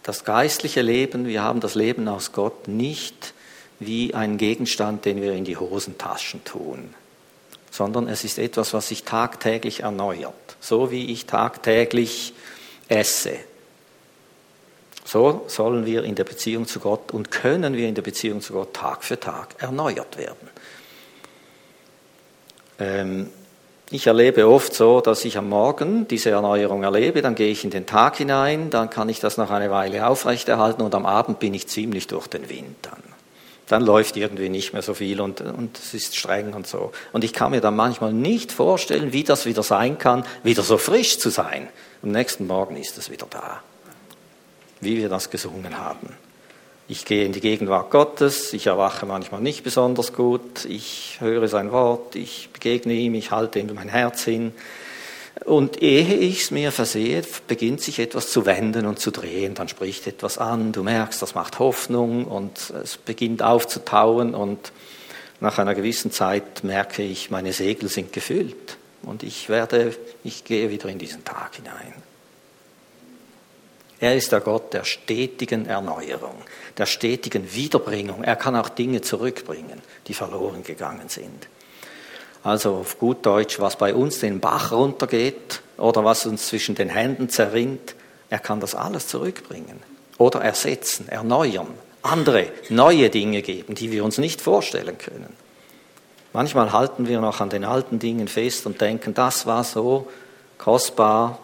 das 0.03 0.25
geistliche 0.25 0.83
Leben, 0.83 1.27
wir 1.27 1.43
haben 1.43 1.61
das 1.61 1.75
Leben 1.75 2.07
aus 2.07 2.31
Gott 2.33 2.69
nicht 2.69 3.35
wie 3.79 4.15
ein 4.15 4.39
Gegenstand, 4.39 5.05
den 5.05 5.21
wir 5.21 5.33
in 5.33 5.45
die 5.45 5.57
Hosentaschen 5.57 6.45
tun, 6.45 6.95
sondern 7.71 8.09
es 8.09 8.25
ist 8.25 8.39
etwas, 8.39 8.73
was 8.73 8.89
sich 8.89 9.05
tagtäglich 9.05 9.81
erneuert, 9.81 10.57
so 10.61 10.91
wie 10.91 11.13
ich 11.13 11.27
tagtäglich 11.27 12.33
esse. 12.89 13.37
So 15.05 15.45
sollen 15.47 15.87
wir 15.87 16.03
in 16.03 16.15
der 16.15 16.25
Beziehung 16.25 16.67
zu 16.67 16.81
Gott 16.81 17.13
und 17.13 17.31
können 17.31 17.75
wir 17.75 17.89
in 17.89 17.95
der 17.95 18.03
Beziehung 18.03 18.41
zu 18.41 18.55
Gott 18.55 18.75
Tag 18.75 19.05
für 19.05 19.21
Tag 19.21 19.55
erneuert 19.59 20.17
werden. 20.19 20.51
Ähm, 22.81 23.31
ich 23.91 24.09
erlebe 24.09 24.49
oft 24.49 24.75
so, 24.75 25.01
dass 25.01 25.25
ich 25.25 25.39
am 25.39 25.49
Morgen 25.49 26.09
diese 26.09 26.31
Erneuerung 26.31 26.83
erlebe, 26.83 27.23
dann 27.23 27.37
gehe 27.37 27.53
ich 27.53 27.63
in 27.63 27.71
den 27.71 27.87
Tag 27.87 28.17
hinein, 28.17 28.69
dann 28.71 28.91
kann 28.91 29.09
ich 29.09 29.21
das 29.21 29.37
noch 29.37 29.51
eine 29.51 29.71
Weile 29.71 30.09
aufrechterhalten 30.09 30.83
und 30.83 30.93
am 30.95 31.07
Abend 31.07 31.39
bin 31.39 31.55
ich 31.55 31.69
ziemlich 31.69 32.09
durch 32.09 32.27
den 32.27 32.49
Wind 32.49 32.75
dann 32.83 33.06
dann 33.67 33.83
läuft 33.83 34.17
irgendwie 34.17 34.49
nicht 34.49 34.73
mehr 34.73 34.83
so 34.83 34.95
viel 34.95 35.21
und, 35.21 35.41
und 35.41 35.77
es 35.79 35.93
ist 35.93 36.17
streng 36.17 36.55
und 36.55 36.67
so. 36.67 36.93
Und 37.13 37.25
ich 37.25 37.33
kann 37.33 37.51
mir 37.51 37.61
dann 37.61 37.75
manchmal 37.75 38.13
nicht 38.13 38.53
vorstellen, 38.53 39.13
wie 39.13 39.25
das 39.25 39.45
wieder 39.45 39.63
sein 39.63 39.99
kann, 39.99 40.25
wieder 40.45 40.63
so 40.63 40.79
frisch 40.79 41.19
zu 41.19 41.31
sein. 41.31 41.69
Am 42.03 42.13
nächsten 42.13 42.47
Morgen 42.47 42.77
ist 42.77 42.97
es 42.97 43.11
wieder 43.11 43.27
da, 43.29 43.61
wie 44.81 44.97
wir 44.97 45.09
das 45.09 45.31
gesungen 45.31 45.79
haben. 45.79 46.11
Ich 46.89 47.05
gehe 47.05 47.25
in 47.25 47.33
die 47.33 47.41
Gegenwart 47.41 47.91
Gottes, 47.91 48.53
ich 48.53 48.69
erwache 48.69 49.07
manchmal 49.07 49.41
nicht 49.41 49.65
besonders 49.65 50.13
gut, 50.13 50.65
ich 50.67 51.17
höre 51.19 51.49
sein 51.49 51.73
Wort, 51.73 52.15
ich 52.15 52.51
begegne 52.53 52.93
ihm, 52.93 53.17
ich 53.17 53.33
halte 53.33 53.59
ihm 53.59 53.75
mein 53.75 53.89
Herz 53.89 54.23
hin. 54.23 54.53
Und 55.45 55.83
ehe 55.83 56.15
ich 56.15 56.43
es 56.43 56.51
mir 56.51 56.73
versehe, 56.73 57.23
beginnt 57.47 57.83
sich 57.83 57.99
etwas 57.99 58.31
zu 58.31 58.47
wenden 58.47 58.87
und 58.87 58.99
zu 58.99 59.11
drehen. 59.11 59.55
Dann 59.55 59.69
spricht 59.69 60.07
etwas 60.07 60.39
an, 60.39 60.73
du 60.73 60.83
merkst, 60.83 61.21
das 61.21 61.35
macht 61.35 61.59
Hoffnung 61.59 62.25
und 62.25 62.71
es 62.83 62.97
beginnt 62.97 63.43
aufzutauen 63.43 64.35
und 64.35 64.73
nach 65.41 65.59
einer 65.59 65.75
gewissen 65.75 66.11
Zeit 66.11 66.65
merke 66.65 67.03
ich, 67.03 67.31
meine 67.31 67.53
Segel 67.53 67.91
sind 67.91 68.13
gefüllt 68.13 68.79
und 69.03 69.23
ich 69.23 69.49
werde, 69.51 69.95
ich 70.25 70.45
gehe 70.45 70.71
wieder 70.71 70.89
in 70.89 70.99
diesen 70.99 71.25
Tag 71.25 71.57
hinein. 71.57 71.93
Er 73.99 74.17
ist 74.17 74.33
der 74.33 74.41
Gott 74.41 74.73
der 74.73 74.85
stetigen 74.85 75.67
Erneuerung, 75.67 76.37
der 76.77 76.87
stetigen 76.87 77.55
Wiederbringung. 77.55 78.25
Er 78.25 78.37
kann 78.37 78.57
auch 78.57 78.69
Dinge 78.69 79.01
zurückbringen, 79.01 79.81
die 80.07 80.15
verloren 80.15 80.63
gegangen 80.63 81.09
sind. 81.09 81.49
Also 82.47 82.77
auf 82.77 83.01
gut 83.01 83.27
Deutsch, 83.27 83.59
was 83.59 83.75
bei 83.75 83.93
uns 83.93 84.21
den 84.21 84.39
Bach 84.39 84.71
runtergeht 84.71 85.63
oder 85.79 86.05
was 86.05 86.27
uns 86.27 86.47
zwischen 86.47 86.77
den 86.77 86.89
Händen 86.89 87.29
zerrinnt, 87.29 87.97
er 88.31 88.39
kann 88.39 88.61
das 88.61 88.77
alles 88.77 89.09
zurückbringen 89.09 89.83
oder 90.17 90.43
ersetzen, 90.43 91.09
erneuern, 91.09 91.67
andere 92.03 92.53
neue 92.69 93.11
Dinge 93.11 93.43
geben, 93.43 93.75
die 93.75 93.91
wir 93.91 94.05
uns 94.05 94.19
nicht 94.19 94.41
vorstellen 94.41 94.97
können. 94.97 95.35
Manchmal 96.33 96.71
halten 96.71 97.09
wir 97.09 97.21
noch 97.21 97.41
an 97.41 97.51
den 97.51 97.65
alten 97.65 97.99
Dingen 97.99 98.29
fest 98.29 98.65
und 98.67 98.81
denken, 98.81 99.13
das 99.13 99.47
war 99.47 99.65
so 99.65 100.07
kostbar, 100.57 101.41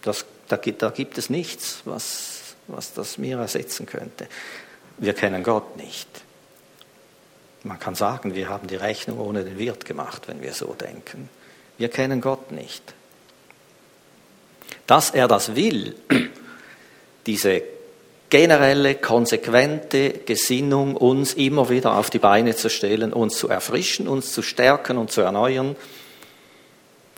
das, 0.00 0.24
da, 0.48 0.56
da 0.56 0.88
gibt 0.88 1.18
es 1.18 1.28
nichts, 1.28 1.82
was, 1.84 2.54
was 2.66 2.94
das 2.94 3.18
mir 3.18 3.36
ersetzen 3.36 3.84
könnte. 3.84 4.26
Wir 4.96 5.12
kennen 5.12 5.42
Gott 5.42 5.76
nicht. 5.76 6.08
Man 7.64 7.78
kann 7.78 7.94
sagen, 7.94 8.34
wir 8.34 8.48
haben 8.48 8.68
die 8.68 8.76
Rechnung 8.76 9.18
ohne 9.18 9.44
den 9.44 9.58
Wirt 9.58 9.84
gemacht, 9.84 10.28
wenn 10.28 10.42
wir 10.42 10.52
so 10.52 10.74
denken. 10.74 11.28
Wir 11.76 11.88
kennen 11.88 12.20
Gott 12.20 12.52
nicht. 12.52 12.82
Dass 14.86 15.10
er 15.10 15.28
das 15.28 15.54
will, 15.54 15.94
diese 17.26 17.62
generelle, 18.30 18.94
konsequente 18.94 20.10
Gesinnung, 20.10 20.96
uns 20.96 21.34
immer 21.34 21.68
wieder 21.68 21.96
auf 21.96 22.10
die 22.10 22.18
Beine 22.18 22.54
zu 22.54 22.68
stellen, 22.68 23.12
uns 23.12 23.38
zu 23.38 23.48
erfrischen, 23.48 24.08
uns 24.08 24.32
zu 24.32 24.42
stärken 24.42 24.98
und 24.98 25.10
zu 25.10 25.22
erneuern, 25.22 25.76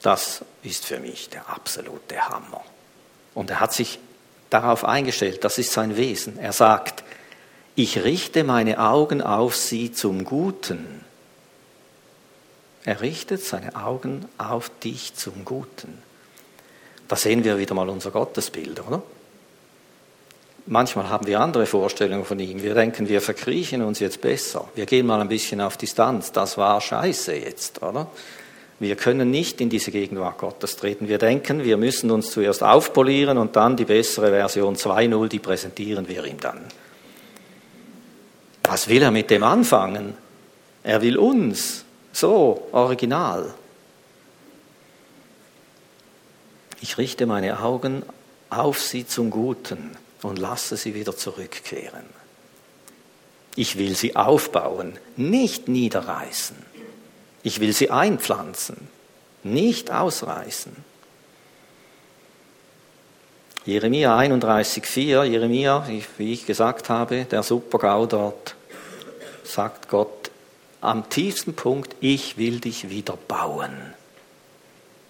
das 0.03 0.45
ist 0.63 0.87
für 0.87 0.99
mich 0.99 1.29
der 1.29 1.49
absolute 1.49 2.29
Hammer. 2.29 2.65
Und 3.35 3.51
er 3.51 3.61
hat 3.61 3.73
sich 3.73 3.99
darauf 4.49 4.85
eingestellt, 4.85 5.45
das 5.45 5.59
ist 5.59 5.73
sein 5.73 5.97
Wesen. 5.97 6.39
Er 6.39 6.53
sagt, 6.53 7.05
ich 7.83 8.05
richte 8.05 8.45
meine 8.45 8.79
Augen 8.79 9.23
auf 9.23 9.57
sie 9.57 9.91
zum 9.91 10.25
Guten. 10.25 11.03
Er 12.85 13.01
richtet 13.01 13.43
seine 13.43 13.75
Augen 13.75 14.27
auf 14.37 14.71
dich 14.83 15.15
zum 15.15 15.47
Guten. 15.47 16.03
Da 17.09 17.17
sehen 17.17 17.43
wir 17.43 17.59
wieder 17.59 17.75
mal 17.75 17.89
unser 17.89 18.11
Gottesbild, 18.11 18.87
oder? 18.87 19.03
Manchmal 20.67 21.09
haben 21.09 21.27
wir 21.27 21.41
andere 21.41 21.65
Vorstellungen 21.65 22.27
von 22.27 22.39
ihm. 22.39 22.63
Wir 22.63 22.75
denken, 22.75 23.09
wir 23.09 23.23
verkriechen 23.23 23.83
uns 23.83 23.99
jetzt 23.99 24.21
besser. 24.21 24.69
Wir 24.75 24.85
gehen 24.85 25.07
mal 25.07 25.21
ein 25.23 25.29
bisschen 25.29 25.63
auf 25.63 25.79
Distanz. 25.79 26.33
Das 26.33 26.59
war 26.59 26.83
scheiße 26.83 27.35
jetzt, 27.35 27.83
oder? 27.83 28.09
Wir 28.79 28.97
können 28.97 29.31
nicht 29.31 29.61
in 29.63 29.71
diese 29.71 29.91
Gegenwart 29.91 30.37
Gottes 30.37 30.77
treten. 30.77 31.09
Wir 31.09 31.19
denken, 31.19 31.65
wir 31.65 31.79
müssen 31.79 32.11
uns 32.11 32.31
zuerst 32.31 32.63
aufpolieren 32.63 33.39
und 33.39 33.57
dann 33.57 33.77
die 33.77 33.87
bessere 33.87 34.29
Version 34.29 34.77
2.0, 34.77 35.29
die 35.29 35.39
präsentieren 35.39 36.07
wir 36.09 36.25
ihm 36.25 36.39
dann. 36.41 36.61
Was 38.65 38.89
will 38.89 39.03
er 39.03 39.11
mit 39.11 39.31
dem 39.31 39.43
anfangen? 39.43 40.15
Er 40.83 41.03
will 41.03 41.17
uns, 41.17 41.85
so 42.13 42.69
original. 42.73 43.55
Ich 46.81 46.99
richte 46.99 47.27
meine 47.27 47.61
Augen 47.61 48.03
auf 48.49 48.81
sie 48.81 49.07
zum 49.07 49.31
Guten 49.31 49.97
und 50.23 50.39
lasse 50.39 50.77
sie 50.77 50.95
wieder 50.95 51.17
zurückkehren. 51.17 52.05
Ich 53.57 53.77
will 53.77 53.95
sie 53.95 54.17
aufbauen, 54.17 54.99
nicht 55.17 55.69
niederreißen. 55.69 56.57
Ich 57.43 57.61
will 57.61 57.73
sie 57.73 57.91
einpflanzen, 57.91 58.89
nicht 59.43 59.91
ausreißen. 59.91 60.75
Jeremia 63.67 64.19
31,4, 64.19 65.25
Jeremia, 65.25 65.87
wie 66.17 66.33
ich 66.33 66.47
gesagt 66.47 66.89
habe, 66.89 67.27
der 67.27 67.43
Supergau 67.43 68.07
dort, 68.07 68.57
sagt 69.45 69.89
Gott 69.89 70.31
am 70.81 71.11
tiefsten 71.11 71.55
Punkt, 71.55 71.95
ich 72.01 72.39
will 72.39 72.61
dich 72.61 72.89
wieder 72.89 73.19
bauen. 73.29 73.95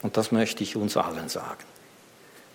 Und 0.02 0.16
das 0.16 0.32
möchte 0.32 0.64
ich 0.64 0.74
uns 0.74 0.96
allen 0.96 1.28
sagen. 1.28 1.64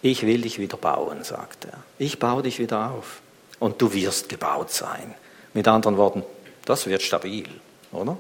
Ich 0.01 0.23
will 0.25 0.41
dich 0.41 0.59
wieder 0.59 0.77
bauen, 0.77 1.23
sagt 1.23 1.65
er. 1.65 1.79
Ich 1.97 2.19
baue 2.19 2.43
dich 2.43 2.59
wieder 2.59 2.91
auf. 2.91 3.21
Und 3.59 3.81
du 3.81 3.93
wirst 3.93 4.27
gebaut 4.27 4.71
sein. 4.71 5.15
Mit 5.53 5.67
anderen 5.67 5.95
Worten, 5.95 6.23
das 6.65 6.87
wird 6.87 7.01
stabil, 7.03 7.47
oder? 7.93 8.17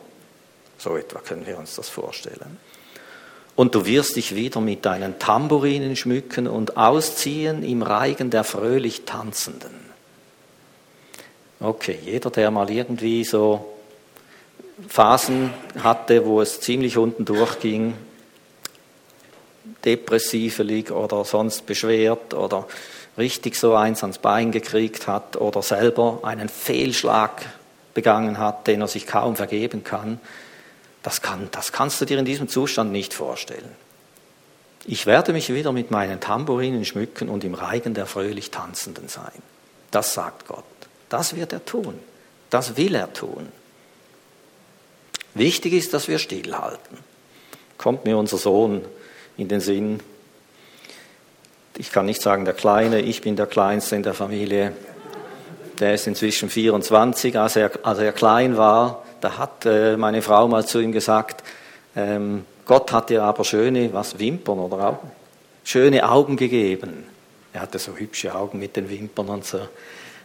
So 0.77 0.95
etwa 0.95 1.19
können 1.19 1.45
wir 1.45 1.57
uns 1.57 1.75
das 1.75 1.89
vorstellen. 1.89 2.57
Und 3.55 3.73
du 3.73 3.85
wirst 3.85 4.17
dich 4.17 4.35
wieder 4.35 4.59
mit 4.59 4.85
deinen 4.85 5.17
Tambourinen 5.17 5.95
schmücken 5.95 6.47
und 6.47 6.75
ausziehen 6.75 7.63
im 7.63 7.81
Reigen 7.81 8.29
der 8.29 8.43
fröhlich 8.43 9.03
Tanzenden. 9.05 9.85
Okay, 11.61 11.97
jeder, 12.03 12.29
der 12.31 12.51
mal 12.51 12.69
irgendwie 12.69 13.23
so 13.23 13.73
Phasen 14.89 15.53
hatte, 15.81 16.25
wo 16.25 16.41
es 16.41 16.59
ziemlich 16.59 16.97
unten 16.97 17.23
durchging, 17.23 17.93
depressiv 19.85 20.59
liegt 20.59 20.91
oder 20.91 21.23
sonst 21.23 21.65
beschwert 21.65 22.33
oder 22.33 22.67
richtig 23.17 23.55
so 23.55 23.75
eins 23.75 24.01
ans 24.01 24.17
Bein 24.17 24.51
gekriegt 24.51 25.07
hat 25.07 25.37
oder 25.37 25.61
selber 25.61 26.19
einen 26.23 26.49
Fehlschlag 26.49 27.45
begangen 27.93 28.37
hat, 28.37 28.67
den 28.67 28.81
er 28.81 28.87
sich 28.87 29.07
kaum 29.07 29.37
vergeben 29.37 29.83
kann, 29.85 30.19
das, 31.05 31.21
kann, 31.21 31.49
das 31.51 31.71
kannst 31.71 32.01
du 32.01 32.05
dir 32.05 32.17
in 32.17 32.25
diesem 32.25 32.47
Zustand 32.47 32.91
nicht 32.91 33.13
vorstellen. 33.13 33.75
Ich 34.85 35.05
werde 35.05 35.33
mich 35.33 35.53
wieder 35.53 35.71
mit 35.71 35.91
meinen 35.91 36.19
Tambourinen 36.19 36.83
schmücken 36.83 37.29
und 37.29 37.43
im 37.43 37.53
Reigen 37.53 37.93
der 37.93 38.07
fröhlich 38.07 38.49
Tanzenden 38.49 39.07
sein. 39.07 39.31
Das 39.91 40.15
sagt 40.15 40.47
Gott. 40.47 40.63
Das 41.09 41.35
wird 41.35 41.53
er 41.53 41.63
tun. 41.63 41.99
Das 42.49 42.75
will 42.75 42.95
er 42.95 43.13
tun. 43.13 43.49
Wichtig 45.35 45.73
ist, 45.73 45.93
dass 45.93 46.07
wir 46.07 46.17
stillhalten. 46.17 46.97
Kommt 47.77 48.05
mir 48.05 48.17
unser 48.17 48.37
Sohn 48.37 48.83
in 49.37 49.47
den 49.47 49.61
Sinn. 49.61 49.99
Ich 51.77 51.91
kann 51.91 52.07
nicht 52.07 52.21
sagen 52.23 52.45
der 52.45 52.55
Kleine, 52.55 53.01
ich 53.01 53.21
bin 53.21 53.35
der 53.35 53.45
Kleinste 53.45 53.95
in 53.95 54.01
der 54.01 54.15
Familie. 54.15 54.73
Der 55.79 55.93
ist 55.93 56.07
inzwischen 56.07 56.49
24. 56.49 57.37
Als 57.37 57.57
er, 57.57 57.69
als 57.83 57.99
er 57.99 58.11
klein 58.11 58.57
war, 58.57 59.04
da 59.21 59.37
hat 59.37 59.65
äh, 59.65 59.97
meine 59.97 60.21
Frau 60.21 60.47
mal 60.47 60.65
zu 60.65 60.79
ihm 60.79 60.91
gesagt, 60.91 61.43
ähm, 61.95 62.45
Gott 62.65 62.91
hat 62.91 63.09
dir 63.09 63.23
aber 63.23 63.43
schöne, 63.43 63.93
was, 63.93 64.17
Wimpern 64.19 64.59
oder 64.59 64.87
Augen? 64.87 65.11
Schöne 65.63 66.09
Augen 66.09 66.35
gegeben. 66.35 67.05
Er 67.53 67.61
hatte 67.61 67.79
so 67.79 67.95
hübsche 67.95 68.35
Augen 68.35 68.59
mit 68.59 68.75
den 68.75 68.89
Wimpern 68.89 69.29
und 69.29 69.45
so. 69.45 69.59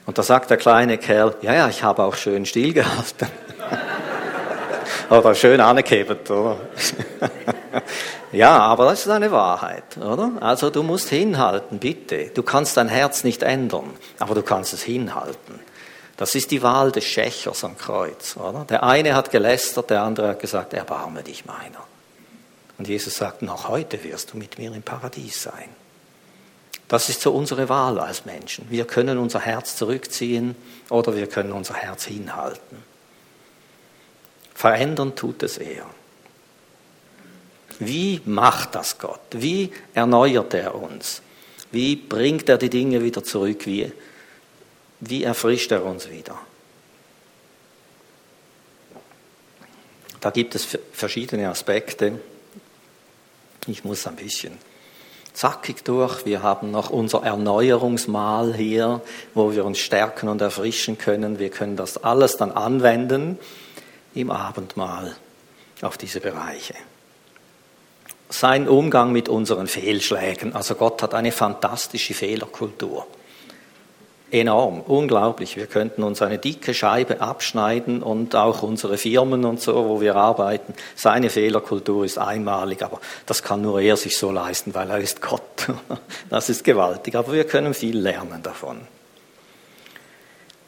Und 0.06 0.18
da 0.18 0.22
sagt 0.22 0.50
der 0.50 0.56
kleine 0.56 0.98
Kerl, 0.98 1.34
ja, 1.42 1.54
ja, 1.54 1.68
ich 1.68 1.82
habe 1.82 2.02
auch 2.02 2.16
schön 2.16 2.46
still 2.46 2.72
gehalten. 2.72 3.28
oder 5.10 5.34
schön 5.34 5.60
angehebt, 5.60 6.30
oder? 6.30 6.56
ja, 8.32 8.58
aber 8.58 8.86
das 8.86 9.06
ist 9.06 9.10
eine 9.10 9.30
Wahrheit, 9.30 9.96
oder? 9.98 10.32
Also 10.40 10.70
du 10.70 10.82
musst 10.82 11.10
hinhalten, 11.10 11.78
bitte. 11.78 12.30
Du 12.34 12.42
kannst 12.42 12.76
dein 12.76 12.88
Herz 12.88 13.22
nicht 13.22 13.42
ändern, 13.42 13.90
aber 14.18 14.34
du 14.34 14.42
kannst 14.42 14.72
es 14.72 14.82
hinhalten. 14.82 15.60
Das 16.20 16.34
ist 16.34 16.50
die 16.50 16.60
Wahl 16.60 16.92
des 16.92 17.04
Schächers 17.04 17.64
am 17.64 17.78
Kreuz, 17.78 18.36
oder? 18.36 18.66
Der 18.68 18.82
eine 18.82 19.14
hat 19.14 19.30
gelästert, 19.30 19.88
der 19.88 20.02
andere 20.02 20.28
hat 20.28 20.40
gesagt, 20.40 20.74
erbarme 20.74 21.22
dich 21.22 21.46
meiner. 21.46 21.82
Und 22.76 22.88
Jesus 22.88 23.14
sagt, 23.14 23.40
noch 23.40 23.68
heute 23.68 24.04
wirst 24.04 24.34
du 24.34 24.36
mit 24.36 24.58
mir 24.58 24.70
im 24.70 24.82
Paradies 24.82 25.42
sein. 25.42 25.70
Das 26.88 27.08
ist 27.08 27.22
so 27.22 27.32
unsere 27.32 27.70
Wahl 27.70 27.98
als 27.98 28.26
Menschen. 28.26 28.66
Wir 28.68 28.84
können 28.84 29.16
unser 29.16 29.40
Herz 29.40 29.76
zurückziehen 29.76 30.56
oder 30.90 31.16
wir 31.16 31.26
können 31.26 31.52
unser 31.52 31.72
Herz 31.72 32.04
hinhalten. 32.04 32.84
Verändern 34.54 35.16
tut 35.16 35.42
es 35.42 35.56
er. 35.56 35.86
Wie 37.78 38.20
macht 38.26 38.74
das 38.74 38.98
Gott? 38.98 39.20
Wie 39.30 39.72
erneuert 39.94 40.52
er 40.52 40.74
uns? 40.74 41.22
Wie 41.72 41.96
bringt 41.96 42.50
er 42.50 42.58
die 42.58 42.68
Dinge 42.68 43.02
wieder 43.02 43.24
zurück? 43.24 43.64
Wie, 43.64 43.90
wie 45.00 45.24
erfrischt 45.24 45.72
er 45.72 45.84
uns 45.84 46.10
wieder? 46.10 46.38
Da 50.20 50.30
gibt 50.30 50.54
es 50.54 50.78
verschiedene 50.92 51.48
Aspekte. 51.48 52.20
Ich 53.66 53.84
muss 53.84 54.06
ein 54.06 54.16
bisschen 54.16 54.58
zackig 55.32 55.84
durch. 55.84 56.26
Wir 56.26 56.42
haben 56.42 56.70
noch 56.70 56.90
unser 56.90 57.22
Erneuerungsmahl 57.22 58.54
hier, 58.54 59.00
wo 59.32 59.52
wir 59.52 59.64
uns 59.64 59.78
stärken 59.78 60.28
und 60.28 60.42
erfrischen 60.42 60.98
können. 60.98 61.38
Wir 61.38 61.50
können 61.50 61.76
das 61.76 62.02
alles 62.02 62.36
dann 62.36 62.52
anwenden 62.52 63.38
im 64.14 64.30
Abendmahl 64.30 65.16
auf 65.80 65.96
diese 65.96 66.20
Bereiche. 66.20 66.74
Sein 68.28 68.68
Umgang 68.68 69.12
mit 69.12 69.28
unseren 69.28 69.66
Fehlschlägen. 69.66 70.54
Also 70.54 70.74
Gott 70.74 71.02
hat 71.02 71.14
eine 71.14 71.32
fantastische 71.32 72.12
Fehlerkultur. 72.12 73.06
Enorm, 74.32 74.82
unglaublich. 74.82 75.56
Wir 75.56 75.66
könnten 75.66 76.04
uns 76.04 76.22
eine 76.22 76.38
dicke 76.38 76.72
Scheibe 76.72 77.20
abschneiden 77.20 78.00
und 78.00 78.36
auch 78.36 78.62
unsere 78.62 78.96
Firmen 78.96 79.44
und 79.44 79.60
so, 79.60 79.74
wo 79.88 80.00
wir 80.00 80.14
arbeiten. 80.14 80.72
Seine 80.94 81.30
Fehlerkultur 81.30 82.04
ist 82.04 82.16
einmalig, 82.16 82.82
aber 82.82 83.00
das 83.26 83.42
kann 83.42 83.62
nur 83.62 83.80
er 83.80 83.96
sich 83.96 84.16
so 84.16 84.30
leisten, 84.30 84.72
weil 84.72 84.88
er 84.88 84.98
ist 84.98 85.20
Gott. 85.20 85.40
Das 86.30 86.48
ist 86.48 86.62
gewaltig, 86.62 87.16
aber 87.16 87.32
wir 87.32 87.44
können 87.44 87.74
viel 87.74 87.98
lernen 87.98 88.42
davon. 88.42 88.82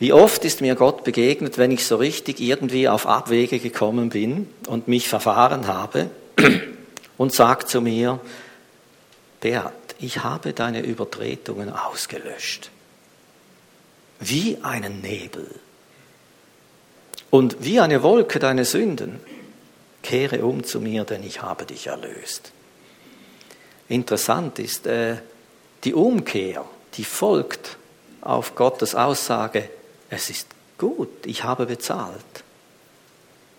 Wie 0.01 0.13
oft 0.13 0.45
ist 0.45 0.61
mir 0.61 0.75
Gott 0.75 1.05
begegnet, 1.05 1.59
wenn 1.59 1.71
ich 1.71 1.87
so 1.87 1.95
richtig 1.95 2.41
irgendwie 2.41 2.89
auf 2.89 3.07
Abwege 3.07 3.61
gekommen 3.61 4.09
bin 4.09 4.49
und 4.67 4.89
mich 4.89 5.09
verfahren 5.09 5.69
habe 5.69 6.11
und 7.17 7.33
sagt 7.33 7.69
zu 7.69 7.81
mir, 7.81 8.19
Beat, 9.41 9.73
ich 10.01 10.25
habe 10.25 10.53
deine 10.53 10.81
Übertretungen 10.81 11.73
ausgelöscht. 11.73 12.73
Wie 14.25 14.59
einen 14.63 15.01
Nebel. 15.01 15.49
Und 17.31 17.57
wie 17.65 17.81
eine 17.81 18.03
Wolke 18.03 18.39
deine 18.39 18.65
Sünden. 18.65 19.21
Kehre 20.03 20.45
um 20.45 20.65
zu 20.65 20.81
mir, 20.81 21.05
denn 21.05 21.23
ich 21.23 21.43
habe 21.43 21.65
dich 21.65 21.89
erlöst. 21.89 22.53
Interessant 23.89 24.59
ist, 24.59 24.87
äh, 24.87 25.17
die 25.85 25.95
Umkehr, 25.95 26.65
die 26.95 27.05
folgt 27.05 27.77
auf 28.21 28.55
Gottes 28.55 28.95
Aussage, 28.95 29.69
es 30.09 30.31
ist 30.31 30.49
gut, 30.79 31.27
ich 31.27 31.45
habe 31.45 31.67
bezahlt. 31.67 32.45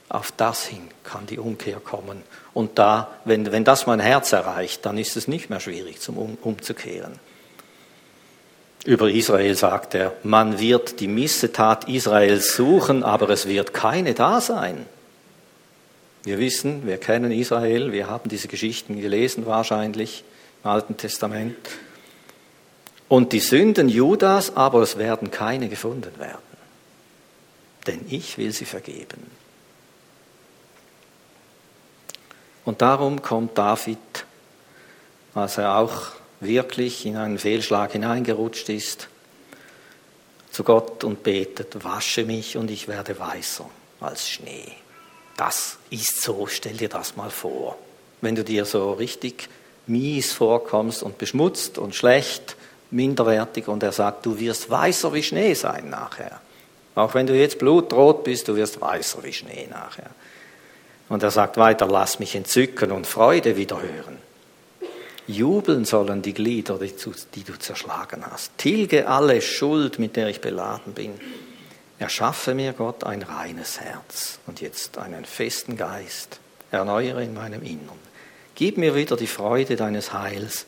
Auf 0.08 0.32
das 0.32 0.66
hin 0.66 0.90
kann 1.04 1.26
die 1.26 1.40
Umkehr 1.40 1.80
kommen. 1.80 2.24
Und 2.54 2.78
da, 2.80 3.16
wenn, 3.26 3.52
wenn 3.52 3.64
das 3.64 3.88
mein 3.88 4.00
Herz 4.00 4.32
erreicht, 4.32 4.86
dann 4.86 4.98
ist 4.98 5.18
es 5.18 5.28
nicht 5.28 5.50
mehr 5.50 5.60
schwierig, 5.60 6.00
zum 6.00 6.18
um, 6.18 6.38
umzukehren. 6.42 7.20
Über 8.86 9.10
Israel 9.10 9.56
sagt 9.56 9.96
er, 9.96 10.14
man 10.24 10.60
wird 10.60 11.00
die 11.00 11.08
Missetat 11.08 11.88
Israels 11.88 12.56
suchen, 12.56 13.04
aber 13.04 13.30
es 13.30 13.48
wird 13.48 13.74
keine 13.74 14.14
da 14.14 14.42
sein. 14.42 14.86
Wir 16.24 16.38
wissen, 16.38 16.86
wir 16.86 16.98
kennen 16.98 17.32
Israel, 17.32 17.92
wir 17.92 18.10
haben 18.10 18.30
diese 18.30 18.48
Geschichten 18.48 19.00
gelesen 19.00 19.46
wahrscheinlich 19.46 20.24
im 20.64 20.70
Alten 20.70 20.98
Testament 20.98 21.58
und 23.08 23.32
die 23.32 23.40
Sünden 23.40 23.90
Judas, 23.90 24.56
aber 24.56 24.82
es 24.82 24.98
werden 24.98 25.32
keine 25.32 25.70
gefunden 25.70 26.18
werden. 26.18 26.40
Denn 27.88 28.06
ich 28.10 28.38
will 28.38 28.52
sie 28.52 28.66
vergeben. 28.66 29.30
Und 32.66 32.82
darum 32.82 33.22
kommt 33.22 33.58
David, 33.58 33.98
als 35.36 35.58
er 35.58 35.78
auch 35.78 36.14
wirklich 36.44 37.06
in 37.06 37.18
einen 37.18 37.40
Fehlschlag 37.40 37.92
hineingerutscht 37.92 38.70
ist, 38.70 39.08
zu 40.52 40.64
Gott 40.64 41.04
und 41.04 41.24
betet, 41.24 41.84
wasche 41.84 42.26
mich 42.26 42.58
und 42.58 42.70
ich 42.70 42.88
werde 42.88 43.18
weißer 43.18 43.70
als 44.00 44.30
Schnee. 44.30 44.72
Das 45.36 45.78
ist 45.90 46.22
so, 46.22 46.46
stell 46.48 46.78
dir 46.78 46.90
das 46.90 47.16
mal 47.16 47.32
vor. 47.32 47.78
Wenn 48.22 48.36
du 48.36 48.44
dir 48.44 48.66
so 48.66 48.94
richtig 48.94 49.50
mies 49.88 50.32
vorkommst 50.32 51.02
und 51.02 51.18
beschmutzt 51.18 51.78
und 51.78 51.96
schlecht, 51.96 52.56
minderwertig 52.92 53.68
und 53.68 53.84
er 53.84 53.92
sagt, 53.92 54.26
du 54.26 54.40
wirst 54.40 54.70
weißer 54.70 55.14
wie 55.14 55.24
Schnee 55.24 55.56
sein 55.56 55.90
nachher. 55.90 56.40
Auch 56.96 57.16
wenn 57.16 57.26
du 57.26 57.36
jetzt 57.36 57.58
blutrot 57.58 58.24
bist, 58.24 58.48
du 58.48 58.56
wirst 58.56 58.80
weißer 58.80 59.24
wie 59.24 59.34
Schnee 59.34 59.68
nachher. 59.70 60.12
Und 61.10 61.24
er 61.24 61.32
sagt 61.32 61.58
weiter, 61.58 61.88
lass 61.88 62.20
mich 62.20 62.36
entzücken 62.36 62.92
und 62.92 63.08
Freude 63.08 63.58
wieder 63.58 63.82
hören. 63.82 64.18
Jubeln 65.28 65.86
sollen 65.86 66.22
die 66.22 66.34
Glieder, 66.34 66.78
die 66.80 66.94
du, 66.96 67.14
die 67.34 67.44
du 67.44 67.58
zerschlagen 67.58 68.26
hast. 68.30 68.58
Tilge 68.58 69.08
alle 69.08 69.42
Schuld, 69.42 70.00
mit 70.00 70.16
der 70.16 70.28
ich 70.28 70.42
beladen 70.42 70.94
bin. 70.94 71.14
Erschaffe 72.00 72.54
mir 72.54 72.74
Gott 72.74 73.04
ein 73.06 73.22
reines 73.22 73.80
Herz 73.80 74.40
und 74.48 74.60
jetzt 74.60 74.98
einen 74.98 75.24
festen 75.24 75.78
Geist. 75.78 76.40
Erneuere 76.72 77.24
in 77.24 77.34
meinem 77.34 77.64
Innern. 77.64 78.00
Gib 78.56 78.78
mir 78.78 78.96
wieder 78.96 79.16
die 79.16 79.28
Freude 79.28 79.76
deines 79.76 80.12
Heils. 80.12 80.66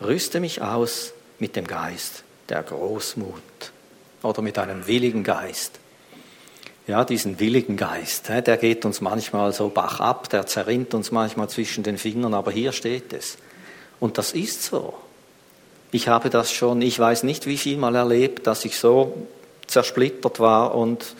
Rüste 0.00 0.40
mich 0.40 0.60
aus 0.62 1.12
mit 1.38 1.54
dem 1.54 1.66
Geist 1.66 2.24
der 2.48 2.62
Großmut 2.62 3.42
oder 4.22 4.42
mit 4.42 4.58
einem 4.58 4.86
willigen 4.86 5.22
Geist. 5.22 5.78
Ja, 6.86 7.04
diesen 7.04 7.40
willigen 7.40 7.76
Geist, 7.78 8.28
der 8.28 8.56
geht 8.58 8.84
uns 8.84 9.00
manchmal 9.00 9.52
so 9.54 9.70
bach 9.70 10.00
ab, 10.00 10.28
der 10.28 10.46
zerrinnt 10.46 10.92
uns 10.92 11.12
manchmal 11.12 11.48
zwischen 11.48 11.82
den 11.82 11.96
Fingern, 11.96 12.34
aber 12.34 12.50
hier 12.50 12.72
steht 12.72 13.14
es. 13.14 13.38
Und 14.00 14.18
das 14.18 14.32
ist 14.32 14.62
so. 14.62 14.94
Ich 15.92 16.08
habe 16.08 16.30
das 16.30 16.52
schon, 16.52 16.82
ich 16.82 16.98
weiß 16.98 17.22
nicht 17.22 17.46
wie 17.46 17.56
viel 17.56 17.76
Mal 17.76 17.94
erlebt, 17.94 18.46
dass 18.46 18.64
ich 18.64 18.78
so 18.78 19.26
zersplittert 19.66 20.40
war 20.40 20.74
und 20.74 21.14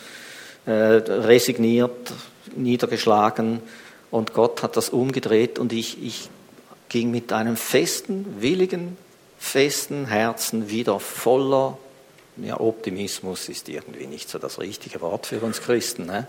äh, 0.67 0.71
resigniert, 0.71 2.13
niedergeschlagen 2.57 3.61
und 4.11 4.33
Gott 4.33 4.63
hat 4.63 4.77
das 4.77 4.91
umgedreht 4.91 5.59
und 5.59 5.73
ich, 5.73 6.03
ich 6.03 6.29
ging 6.89 7.11
mit 7.11 7.33
einem 7.33 7.57
festen, 7.57 8.41
willigen 8.41 8.97
festen 9.39 10.07
Herzen 10.07 10.71
wieder 10.71 11.01
voller, 11.01 11.77
ja, 12.37 12.59
Optimismus 12.59 13.49
ist 13.49 13.69
irgendwie 13.69 14.07
nicht 14.07 14.29
so 14.29 14.39
das 14.39 14.59
richtige 14.59 15.01
Wort 15.01 15.27
für 15.27 15.41
uns 15.41 15.61
Christen, 15.61 16.07
ne? 16.07 16.27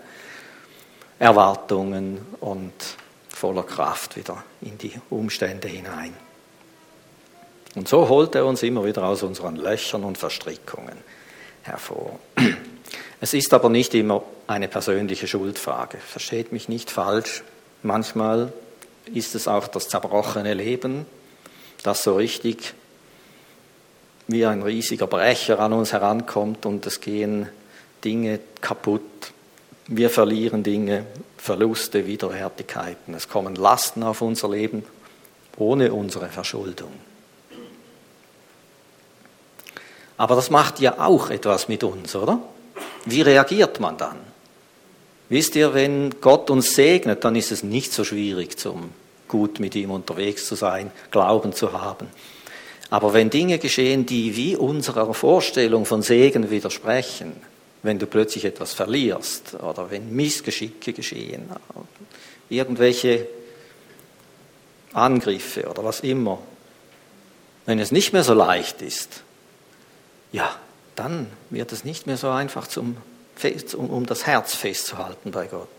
Erwartungen 1.17 2.19
und 2.41 2.73
voller 3.29 3.63
Kraft 3.63 4.17
wieder 4.17 4.43
in 4.62 4.77
die 4.77 4.93
Umstände 5.10 5.67
hinein. 5.67 6.13
Und 7.75 7.88
so 7.88 8.07
holt 8.07 8.35
er 8.35 8.45
uns 8.45 8.63
immer 8.63 8.85
wieder 8.85 9.03
aus 9.03 9.21
unseren 9.23 9.57
Löchern 9.57 10.03
und 10.03 10.17
Verstrickungen 10.17 10.97
hervor. 11.63 12.19
Es 13.21 13.33
ist 13.33 13.53
aber 13.53 13.69
nicht 13.69 13.93
immer 13.93 14.23
eine 14.47 14.67
persönliche 14.67 15.27
Schuldfrage. 15.27 15.97
Versteht 15.97 16.51
mich 16.51 16.69
nicht 16.69 16.91
falsch. 16.91 17.43
Manchmal 17.83 18.53
ist 19.13 19.35
es 19.35 19.47
auch 19.47 19.67
das 19.67 19.89
zerbrochene 19.89 20.53
Leben, 20.53 21.05
das 21.83 22.03
so 22.03 22.15
richtig 22.15 22.73
wie 24.27 24.45
ein 24.45 24.63
riesiger 24.63 25.07
Brecher 25.07 25.59
an 25.59 25.73
uns 25.73 25.93
herankommt 25.93 26.65
und 26.65 26.85
es 26.85 27.01
gehen 27.01 27.47
Dinge 28.03 28.39
kaputt. 28.61 29.01
Wir 29.88 30.09
verlieren 30.09 30.63
Dinge, 30.63 31.05
Verluste, 31.38 32.07
Widerwärtigkeiten. 32.07 33.13
Es 33.13 33.29
kommen 33.29 33.55
Lasten 33.55 34.01
auf 34.01 34.21
unser 34.21 34.49
Leben 34.49 34.83
ohne 35.57 35.93
unsere 35.93 36.27
Verschuldung. 36.29 36.91
Aber 40.17 40.36
das 40.36 40.49
macht 40.49 40.80
ja 40.80 40.99
auch 40.99 41.30
etwas 41.30 41.67
mit 41.67 41.84
uns, 41.84 42.15
oder? 42.15 42.39
Wie 43.06 43.21
reagiert 43.21 43.80
man 43.80 43.97
dann? 43.97 44.17
Wisst 45.30 45.56
ihr, 45.56 45.73
wenn 45.73 46.21
Gott 46.21 46.49
uns 46.49 46.75
segnet, 46.75 47.23
dann 47.23 47.36
ist 47.36 47.51
es 47.51 47.63
nicht 47.63 47.91
so 47.91 48.04
schwierig, 48.04 48.58
zum 48.58 48.91
gut 49.28 49.60
mit 49.60 49.75
ihm 49.75 49.91
unterwegs 49.91 50.45
zu 50.45 50.56
sein, 50.56 50.91
Glauben 51.12 51.51
zu 51.54 51.73
haben. 51.73 52.08
Aber 52.89 53.13
wenn 53.13 53.30
Dinge 53.30 53.58
geschehen, 53.58 54.06
die 54.06 54.36
wie 54.36 54.56
unserer 54.56 55.13
Vorstellung 55.13 55.86
von 55.86 56.04
Segen 56.04 56.51
widersprechen, 56.51 57.34
wenn 57.82 57.99
du 57.99 58.06
plötzlich 58.06 58.45
etwas 58.45 58.73
verlierst 58.73 59.56
oder 59.56 59.89
wenn 59.89 60.15
Missgeschicke 60.15 60.93
geschehen, 60.93 61.49
irgendwelche 62.49 63.28
Angriffe 64.93 65.67
oder 65.67 65.84
was 65.84 65.99
immer, 66.01 66.39
wenn 67.65 67.80
es 67.80 67.91
nicht 67.91 68.13
mehr 68.13 68.23
so 68.23 68.34
leicht 68.34 68.82
ist, 68.82 69.24
ja, 70.36 70.54
dann 70.95 71.28
wird 71.50 71.71
es 71.71 71.86
nicht 71.86 72.08
mehr 72.08 72.17
so 72.17 72.30
einfach, 72.30 72.67
zum, 72.67 72.98
um 73.78 74.06
das 74.06 74.26
Herz 74.28 74.54
festzuhalten 74.54 75.32
bei 75.32 75.48
Gott. 75.48 75.69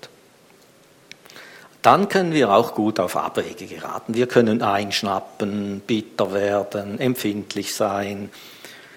Dann 1.82 2.08
können 2.08 2.32
wir 2.32 2.50
auch 2.50 2.74
gut 2.74 2.98
auf 2.98 3.16
Abwege 3.16 3.66
geraten. 3.66 4.14
Wir 4.14 4.26
können 4.26 4.62
einschnappen, 4.62 5.82
bitter 5.86 6.32
werden, 6.32 6.98
empfindlich 6.98 7.74
sein, 7.74 8.30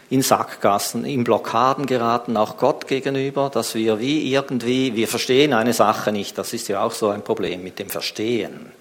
in 0.10 0.22
Sackgassen, 0.22 1.04
in 1.04 1.26
Blockaden 1.26 1.86
geraten, 1.86 2.38
auch 2.38 2.58
Gott 2.58 2.88
gegenüber, 2.88 3.52
dass 3.54 3.76
wir 3.76 4.00
wie 4.00 4.34
irgendwie, 4.34 4.95
wir 4.95 5.10
verstehen 5.10 5.54
eine 5.54 5.74
Sache 5.74 6.13
nicht. 6.13 6.38
Das 6.38 6.54
ist 6.54 6.69
ja 6.69 6.82
auch 6.82 6.93
so 6.93 7.10
ein 7.10 7.22
Problem 7.22 7.63
mit 7.63 7.80
dem 7.80 7.89
Verstehen. 7.89 8.72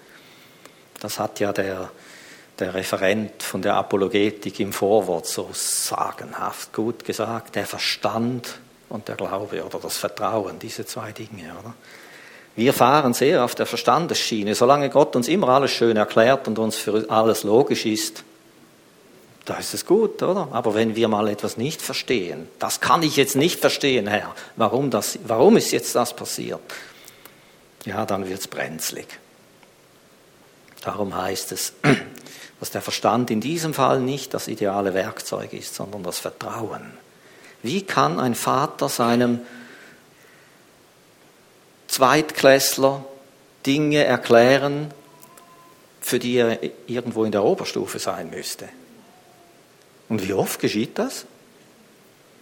Das 1.01 1.19
hat 1.19 1.41
ja 1.41 1.51
der 1.51 1.91
der 2.59 2.73
Referent 2.73 3.41
von 3.41 3.61
der 3.61 3.75
Apologetik 3.75 4.59
im 4.59 4.73
Vorwort 4.73 5.25
so 5.25 5.49
sagenhaft 5.53 6.73
gut 6.73 7.05
gesagt, 7.05 7.55
der 7.55 7.65
Verstand 7.65 8.59
und 8.89 9.07
der 9.07 9.15
Glaube 9.15 9.63
oder 9.63 9.79
das 9.79 9.97
Vertrauen, 9.97 10.59
diese 10.59 10.85
zwei 10.85 11.11
Dinge. 11.11 11.53
Oder? 11.59 11.73
Wir 12.55 12.73
fahren 12.73 13.13
sehr 13.13 13.43
auf 13.43 13.55
der 13.55 13.65
Verstandesschiene. 13.65 14.55
Solange 14.55 14.89
Gott 14.89 15.15
uns 15.15 15.27
immer 15.27 15.49
alles 15.49 15.71
schön 15.71 15.95
erklärt 15.95 16.47
und 16.47 16.59
uns 16.59 16.75
für 16.75 17.09
alles 17.09 17.43
logisch 17.43 17.85
ist, 17.85 18.23
da 19.45 19.55
ist 19.55 19.73
es 19.73 19.85
gut, 19.85 20.21
oder? 20.21 20.49
Aber 20.51 20.75
wenn 20.75 20.95
wir 20.95 21.07
mal 21.07 21.27
etwas 21.27 21.57
nicht 21.57 21.81
verstehen, 21.81 22.47
das 22.59 22.81
kann 22.81 23.01
ich 23.01 23.15
jetzt 23.15 23.35
nicht 23.35 23.59
verstehen, 23.59 24.07
Herr, 24.07 24.35
warum, 24.57 24.91
das, 24.91 25.17
warum 25.25 25.57
ist 25.57 25.71
jetzt 25.71 25.95
das 25.95 26.15
passiert? 26.15 26.59
Ja, 27.85 28.05
dann 28.05 28.27
wird 28.27 28.41
es 28.41 28.47
brenzlig. 28.47 29.07
Darum 30.83 31.15
heißt 31.15 31.51
es, 31.51 31.73
dass 32.59 32.71
der 32.71 32.81
Verstand 32.81 33.31
in 33.31 33.41
diesem 33.41 33.73
Fall 33.73 33.99
nicht 34.01 34.33
das 34.33 34.47
ideale 34.47 34.93
Werkzeug 34.93 35.53
ist, 35.53 35.75
sondern 35.75 36.03
das 36.03 36.19
Vertrauen. 36.19 36.91
Wie 37.63 37.83
kann 37.83 38.19
ein 38.19 38.35
Vater 38.35 38.89
seinem 38.89 39.41
Zweitklässler 41.87 43.03
Dinge 43.65 44.03
erklären, 44.03 44.93
für 46.01 46.19
die 46.19 46.37
er 46.37 46.59
irgendwo 46.87 47.23
in 47.23 47.31
der 47.31 47.43
Oberstufe 47.43 47.99
sein 47.99 48.29
müsste? 48.29 48.69
Und 50.07 50.27
wie 50.27 50.33
oft 50.33 50.59
geschieht 50.59 50.97
das? 50.97 51.25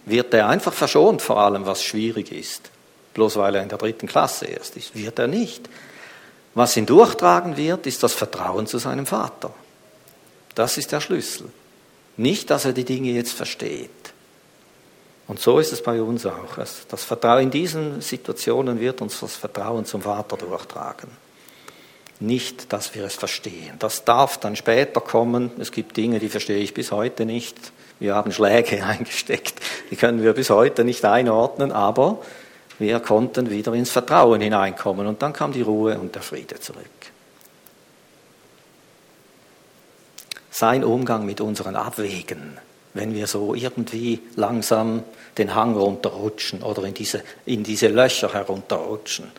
Wird 0.04 0.32
er 0.34 0.48
einfach 0.48 0.72
verschont 0.72 1.22
vor 1.22 1.38
allem, 1.38 1.66
was 1.66 1.82
schwierig 1.82 2.32
ist, 2.32 2.70
bloß 3.14 3.36
weil 3.36 3.56
er 3.56 3.62
in 3.62 3.68
der 3.68 3.78
dritten 3.78 4.06
Klasse 4.06 4.46
erst 4.46 4.76
ist? 4.76 4.96
Wird 4.96 5.18
er 5.18 5.26
nicht. 5.26 5.68
Was 6.54 6.76
ihn 6.76 6.86
durchtragen 6.86 7.56
wird, 7.56 7.86
ist 7.86 8.02
das 8.02 8.14
Vertrauen 8.14 8.66
zu 8.66 8.78
seinem 8.78 9.06
Vater. 9.06 9.52
Das 10.58 10.76
ist 10.76 10.90
der 10.90 11.00
Schlüssel. 11.00 11.50
Nicht, 12.16 12.50
dass 12.50 12.64
er 12.64 12.72
die 12.72 12.82
Dinge 12.82 13.12
jetzt 13.12 13.32
versteht. 13.32 13.90
Und 15.28 15.38
so 15.38 15.60
ist 15.60 15.72
es 15.72 15.80
bei 15.80 16.02
uns 16.02 16.26
auch. 16.26 16.56
Das 16.56 17.04
Vertrauen 17.04 17.44
in 17.44 17.50
diesen 17.52 18.00
Situationen 18.00 18.80
wird 18.80 19.00
uns 19.00 19.20
das 19.20 19.36
Vertrauen 19.36 19.84
zum 19.84 20.02
Vater 20.02 20.36
durchtragen. 20.36 21.10
Nicht, 22.18 22.72
dass 22.72 22.92
wir 22.96 23.04
es 23.04 23.14
verstehen. 23.14 23.76
Das 23.78 24.04
darf 24.04 24.38
dann 24.38 24.56
später 24.56 25.00
kommen. 25.00 25.52
Es 25.60 25.70
gibt 25.70 25.96
Dinge, 25.96 26.18
die 26.18 26.28
verstehe 26.28 26.58
ich 26.58 26.74
bis 26.74 26.90
heute 26.90 27.24
nicht. 27.24 27.56
Wir 28.00 28.16
haben 28.16 28.32
Schläge 28.32 28.84
eingesteckt, 28.84 29.54
die 29.92 29.96
können 29.96 30.24
wir 30.24 30.32
bis 30.32 30.50
heute 30.50 30.82
nicht 30.82 31.04
einordnen, 31.04 31.70
aber 31.70 32.20
wir 32.80 32.98
konnten 32.98 33.48
wieder 33.48 33.74
ins 33.74 33.90
Vertrauen 33.90 34.40
hineinkommen 34.40 35.06
und 35.06 35.22
dann 35.22 35.32
kam 35.32 35.52
die 35.52 35.62
Ruhe 35.62 35.96
und 36.00 36.16
der 36.16 36.22
Friede 36.22 36.58
zurück. 36.58 36.97
Sein 40.58 40.82
Umgang 40.82 41.24
mit 41.24 41.40
unseren 41.40 41.76
Abwegen, 41.76 42.58
wenn 42.92 43.14
wir 43.14 43.28
so 43.28 43.54
irgendwie 43.54 44.20
langsam 44.34 45.04
den 45.38 45.54
Hang 45.54 45.76
runterrutschen 45.76 46.64
oder 46.64 46.82
in 46.82 46.94
diese, 46.94 47.22
in 47.46 47.62
diese 47.62 47.86
Löcher 47.86 48.32
herunterrutschen, 48.32 49.30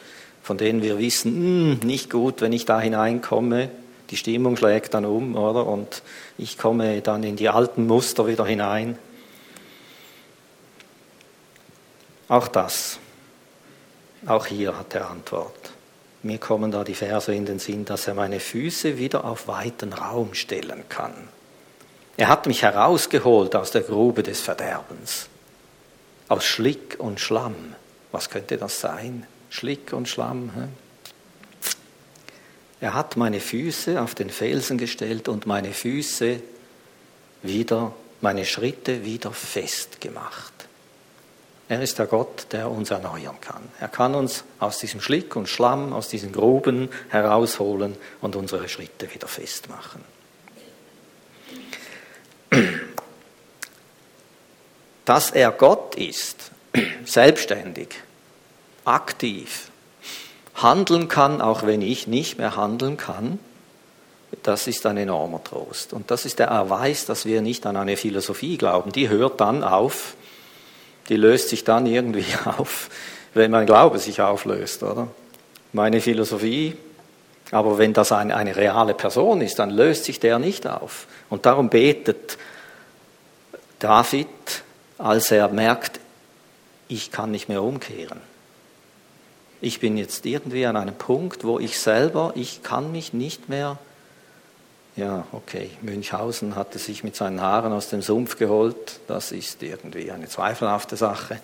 von 0.41 0.57
denen 0.57 0.81
wir 0.81 0.97
wissen, 0.97 1.33
hm, 1.33 1.79
nicht 1.85 2.09
gut, 2.09 2.39
wenn 2.39 2.53
ich 2.53 2.63
da 2.63 2.79
hineinkomme, 2.79 3.69
die 4.09 4.15
Stimmung 4.15 4.55
schlägt 4.55 4.93
dann 4.93 5.03
um, 5.03 5.35
oder? 5.35 5.67
Und 5.67 6.03
ich 6.37 6.57
komme 6.57 7.01
dann 7.01 7.23
in 7.23 7.35
die 7.35 7.49
alten 7.49 7.85
Muster 7.85 8.25
wieder 8.25 8.45
hinein. 8.45 8.97
Auch 12.29 12.47
das, 12.47 12.97
auch 14.25 14.45
hier 14.45 14.77
hat 14.77 14.95
er 14.95 15.09
Antwort. 15.09 15.73
Mir 16.21 16.37
kommen 16.37 16.71
da 16.71 16.83
die 16.83 16.95
Verse 16.95 17.33
in 17.33 17.45
den 17.45 17.59
Sinn, 17.59 17.85
dass 17.85 18.07
er 18.07 18.13
meine 18.13 18.39
Füße 18.39 18.97
wieder 18.97 19.23
auf 19.23 19.47
weiten 19.47 19.93
Raum 19.93 20.33
stellen 20.33 20.83
kann. 20.89 21.13
Er 22.17 22.27
hat 22.27 22.45
mich 22.47 22.63
herausgeholt 22.63 23.55
aus 23.55 23.71
der 23.71 23.81
Grube 23.81 24.23
des 24.23 24.41
Verderbens, 24.41 25.27
aus 26.27 26.43
Schlick 26.43 26.97
und 26.99 27.21
Schlamm. 27.21 27.75
Was 28.11 28.29
könnte 28.29 28.57
das 28.57 28.81
sein? 28.81 29.25
Schlick 29.49 29.93
und 29.93 30.09
Schlamm. 30.09 30.51
He? 30.53 30.67
Er 32.81 32.93
hat 32.93 33.15
meine 33.17 33.39
Füße 33.39 34.01
auf 34.01 34.15
den 34.15 34.29
Felsen 34.29 34.77
gestellt 34.77 35.27
und 35.29 35.45
meine 35.45 35.73
Füße 35.73 36.41
wieder, 37.41 37.93
meine 38.19 38.45
Schritte 38.45 39.05
wieder 39.05 39.31
festgemacht. 39.31 40.58
Er 41.69 41.81
ist 41.83 41.99
der 41.99 42.07
Gott, 42.07 42.47
der 42.51 42.69
uns 42.69 42.89
erneuern 42.89 43.39
kann. 43.39 43.61
Er 43.79 43.89
kann 43.89 44.15
uns 44.15 44.43
aus 44.57 44.79
diesem 44.79 45.01
Schlick 45.01 45.35
und 45.35 45.47
Schlamm, 45.47 45.93
aus 45.93 46.07
diesen 46.07 46.31
Gruben 46.31 46.89
herausholen 47.09 47.95
und 48.21 48.35
unsere 48.35 48.67
Schritte 48.67 49.13
wieder 49.13 49.27
festmachen. 49.27 50.03
Dass 55.05 55.29
er 55.29 55.51
Gott 55.51 55.93
ist, 55.93 56.49
selbstständig, 57.05 57.89
aktiv, 58.83 59.69
handeln 60.55 61.07
kann, 61.07 61.39
auch 61.39 61.67
wenn 61.67 61.83
ich 61.83 62.07
nicht 62.07 62.39
mehr 62.39 62.55
handeln 62.55 62.97
kann, 62.97 63.37
das 64.41 64.65
ist 64.65 64.85
ein 64.87 64.97
enormer 64.97 65.43
Trost. 65.43 65.93
Und 65.93 66.09
das 66.09 66.25
ist 66.25 66.39
der 66.39 66.47
Erweis, 66.47 67.05
dass 67.05 67.25
wir 67.25 67.41
nicht 67.41 67.65
an 67.67 67.77
eine 67.77 67.95
Philosophie 67.97 68.57
glauben. 68.57 68.91
Die 68.91 69.09
hört 69.09 69.39
dann 69.39 69.63
auf, 69.63 70.15
die 71.09 71.15
löst 71.15 71.49
sich 71.49 71.63
dann 71.63 71.85
irgendwie 71.85 72.25
auf, 72.45 72.89
wenn 73.33 73.51
mein 73.51 73.65
Glaube 73.65 73.99
sich 73.99 74.21
auflöst, 74.21 74.83
oder? 74.83 75.07
Meine 75.73 76.01
Philosophie, 76.01 76.75
aber 77.51 77.77
wenn 77.77 77.93
das 77.93 78.11
eine, 78.11 78.35
eine 78.35 78.55
reale 78.55 78.93
Person 78.93 79.41
ist, 79.41 79.59
dann 79.59 79.69
löst 79.69 80.05
sich 80.05 80.19
der 80.19 80.39
nicht 80.39 80.67
auf. 80.67 81.07
Und 81.29 81.45
darum 81.45 81.69
betet 81.69 82.37
David, 83.79 84.27
als 84.97 85.31
er 85.31 85.47
merkt, 85.49 85.99
ich 86.87 87.11
kann 87.11 87.31
nicht 87.31 87.49
mehr 87.49 87.63
umkehren. 87.63 88.19
Ich 89.61 89.79
bin 89.79 89.97
jetzt 89.97 90.25
irgendwie 90.25 90.65
an 90.65 90.75
einem 90.75 90.95
Punkt, 90.95 91.43
wo 91.43 91.59
ich 91.59 91.79
selber, 91.79 92.33
ich 92.35 92.63
kann 92.63 92.91
mich 92.91 93.13
nicht 93.13 93.49
mehr 93.49 93.77
ja, 94.99 95.25
okay, 95.31 95.71
Münchhausen 95.81 96.55
hatte 96.55 96.77
sich 96.77 97.03
mit 97.03 97.15
seinen 97.15 97.41
Haaren 97.41 97.73
aus 97.73 97.89
dem 97.89 98.01
Sumpf 98.01 98.37
geholt. 98.37 98.99
Das 99.07 99.31
ist 99.31 99.63
irgendwie 99.63 100.11
eine 100.11 100.27
zweifelhafte 100.27 100.97
Sache. 100.97 101.39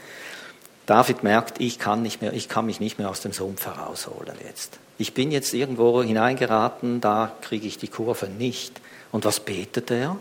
David 0.85 1.23
merkt, 1.23 1.59
ich 1.59 1.79
kann, 1.79 2.01
nicht 2.01 2.21
mehr, 2.21 2.33
ich 2.33 2.49
kann 2.49 2.65
mich 2.65 2.79
nicht 2.79 2.99
mehr 2.99 3.09
aus 3.09 3.21
dem 3.21 3.31
Sumpf 3.31 3.65
herausholen 3.65 4.35
jetzt. 4.45 4.77
Ich 4.97 5.13
bin 5.13 5.31
jetzt 5.31 5.53
irgendwo 5.53 6.03
hineingeraten, 6.03 7.01
da 7.01 7.31
kriege 7.41 7.67
ich 7.67 7.77
die 7.77 7.87
Kurve 7.87 8.27
nicht. 8.27 8.79
Und 9.11 9.25
was 9.25 9.39
betet 9.39 9.89
er? 9.89 10.17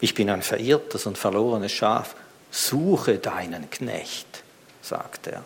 Ich 0.00 0.14
bin 0.14 0.30
ein 0.30 0.42
verirrtes 0.42 1.06
und 1.06 1.18
verlorenes 1.18 1.72
Schaf. 1.72 2.14
Suche 2.50 3.18
deinen 3.18 3.70
Knecht, 3.70 4.44
sagt 4.82 5.26
er. 5.26 5.44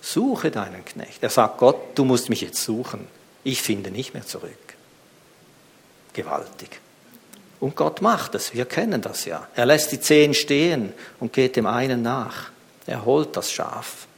Suche 0.00 0.50
deinen 0.50 0.84
Knecht. 0.84 1.22
Er 1.22 1.30
sagt 1.30 1.58
Gott, 1.58 1.76
du 1.94 2.04
musst 2.04 2.28
mich 2.28 2.42
jetzt 2.42 2.62
suchen. 2.62 3.06
Ich 3.44 3.62
finde 3.62 3.90
nicht 3.90 4.14
mehr 4.14 4.26
zurück. 4.26 4.71
Gewaltig. 6.12 6.80
Und 7.60 7.76
Gott 7.76 8.02
macht 8.02 8.34
es, 8.34 8.54
wir 8.54 8.64
kennen 8.64 9.00
das 9.00 9.24
ja. 9.24 9.46
Er 9.54 9.66
lässt 9.66 9.92
die 9.92 10.00
zehn 10.00 10.34
stehen 10.34 10.92
und 11.20 11.32
geht 11.32 11.56
dem 11.56 11.66
einen 11.66 12.02
nach. 12.02 12.50
Er 12.86 13.04
holt 13.04 13.36
das 13.36 13.52
Schaf. 13.52 14.08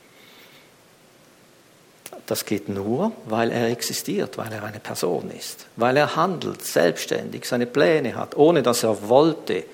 Das 2.26 2.46
geht 2.46 2.70
nur, 2.70 3.12
weil 3.26 3.50
er 3.50 3.68
existiert, 3.68 4.38
weil 4.38 4.50
er 4.50 4.64
eine 4.64 4.80
Person 4.80 5.30
ist, 5.30 5.66
weil 5.76 5.98
er 5.98 6.16
handelt, 6.16 6.64
selbstständig, 6.64 7.44
seine 7.44 7.66
Pläne 7.66 8.14
hat, 8.14 8.34
ohne 8.34 8.62
dass 8.62 8.82
er 8.82 9.08
wollte, 9.10 9.64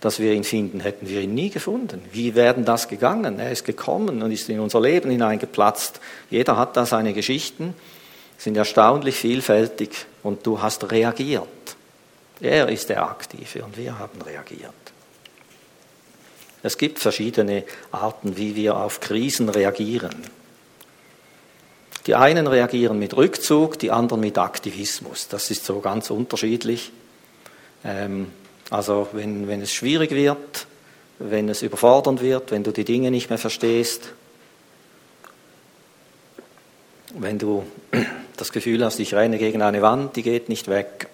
dass 0.00 0.20
wir 0.20 0.32
ihn 0.32 0.44
finden, 0.44 0.78
hätten 0.78 1.08
wir 1.08 1.20
ihn 1.20 1.34
nie 1.34 1.50
gefunden. 1.50 2.02
Wie 2.12 2.36
wären 2.36 2.64
das 2.64 2.86
gegangen? 2.86 3.40
Er 3.40 3.50
ist 3.50 3.64
gekommen 3.64 4.22
und 4.22 4.30
ist 4.30 4.48
in 4.48 4.60
unser 4.60 4.80
Leben 4.80 5.10
hineingeplatzt. 5.10 6.00
Jeder 6.30 6.56
hat 6.56 6.76
da 6.76 6.86
seine 6.86 7.14
Geschichten, 7.14 7.74
sind 8.36 8.56
erstaunlich 8.56 9.16
vielfältig 9.16 10.06
und 10.28 10.46
du 10.46 10.60
hast 10.60 10.90
reagiert. 10.92 11.48
Er 12.40 12.68
ist 12.68 12.90
der 12.90 13.02
Aktive 13.02 13.64
und 13.64 13.76
wir 13.76 13.98
haben 13.98 14.20
reagiert. 14.22 14.74
Es 16.62 16.76
gibt 16.76 16.98
verschiedene 16.98 17.64
Arten, 17.90 18.36
wie 18.36 18.54
wir 18.54 18.76
auf 18.76 19.00
Krisen 19.00 19.48
reagieren. 19.48 20.14
Die 22.06 22.14
einen 22.14 22.46
reagieren 22.46 22.98
mit 22.98 23.16
Rückzug, 23.16 23.78
die 23.78 23.90
anderen 23.90 24.20
mit 24.20 24.38
Aktivismus. 24.38 25.28
Das 25.28 25.50
ist 25.50 25.64
so 25.64 25.80
ganz 25.80 26.10
unterschiedlich. 26.10 26.92
Ähm, 27.84 28.32
also 28.70 29.08
wenn, 29.12 29.48
wenn 29.48 29.62
es 29.62 29.72
schwierig 29.72 30.10
wird, 30.10 30.66
wenn 31.18 31.48
es 31.48 31.62
überfordernd 31.62 32.20
wird, 32.20 32.50
wenn 32.50 32.64
du 32.64 32.72
die 32.72 32.84
Dinge 32.84 33.10
nicht 33.10 33.30
mehr 33.30 33.38
verstehst, 33.38 34.12
wenn 37.14 37.38
du 37.38 37.64
das 38.36 38.52
Gefühl 38.52 38.84
hast, 38.84 38.98
ich 39.00 39.14
renne 39.14 39.38
gegen 39.38 39.62
eine 39.62 39.82
Wand, 39.82 40.16
die 40.16 40.22
geht 40.22 40.48
nicht 40.48 40.68
weg, 40.68 41.08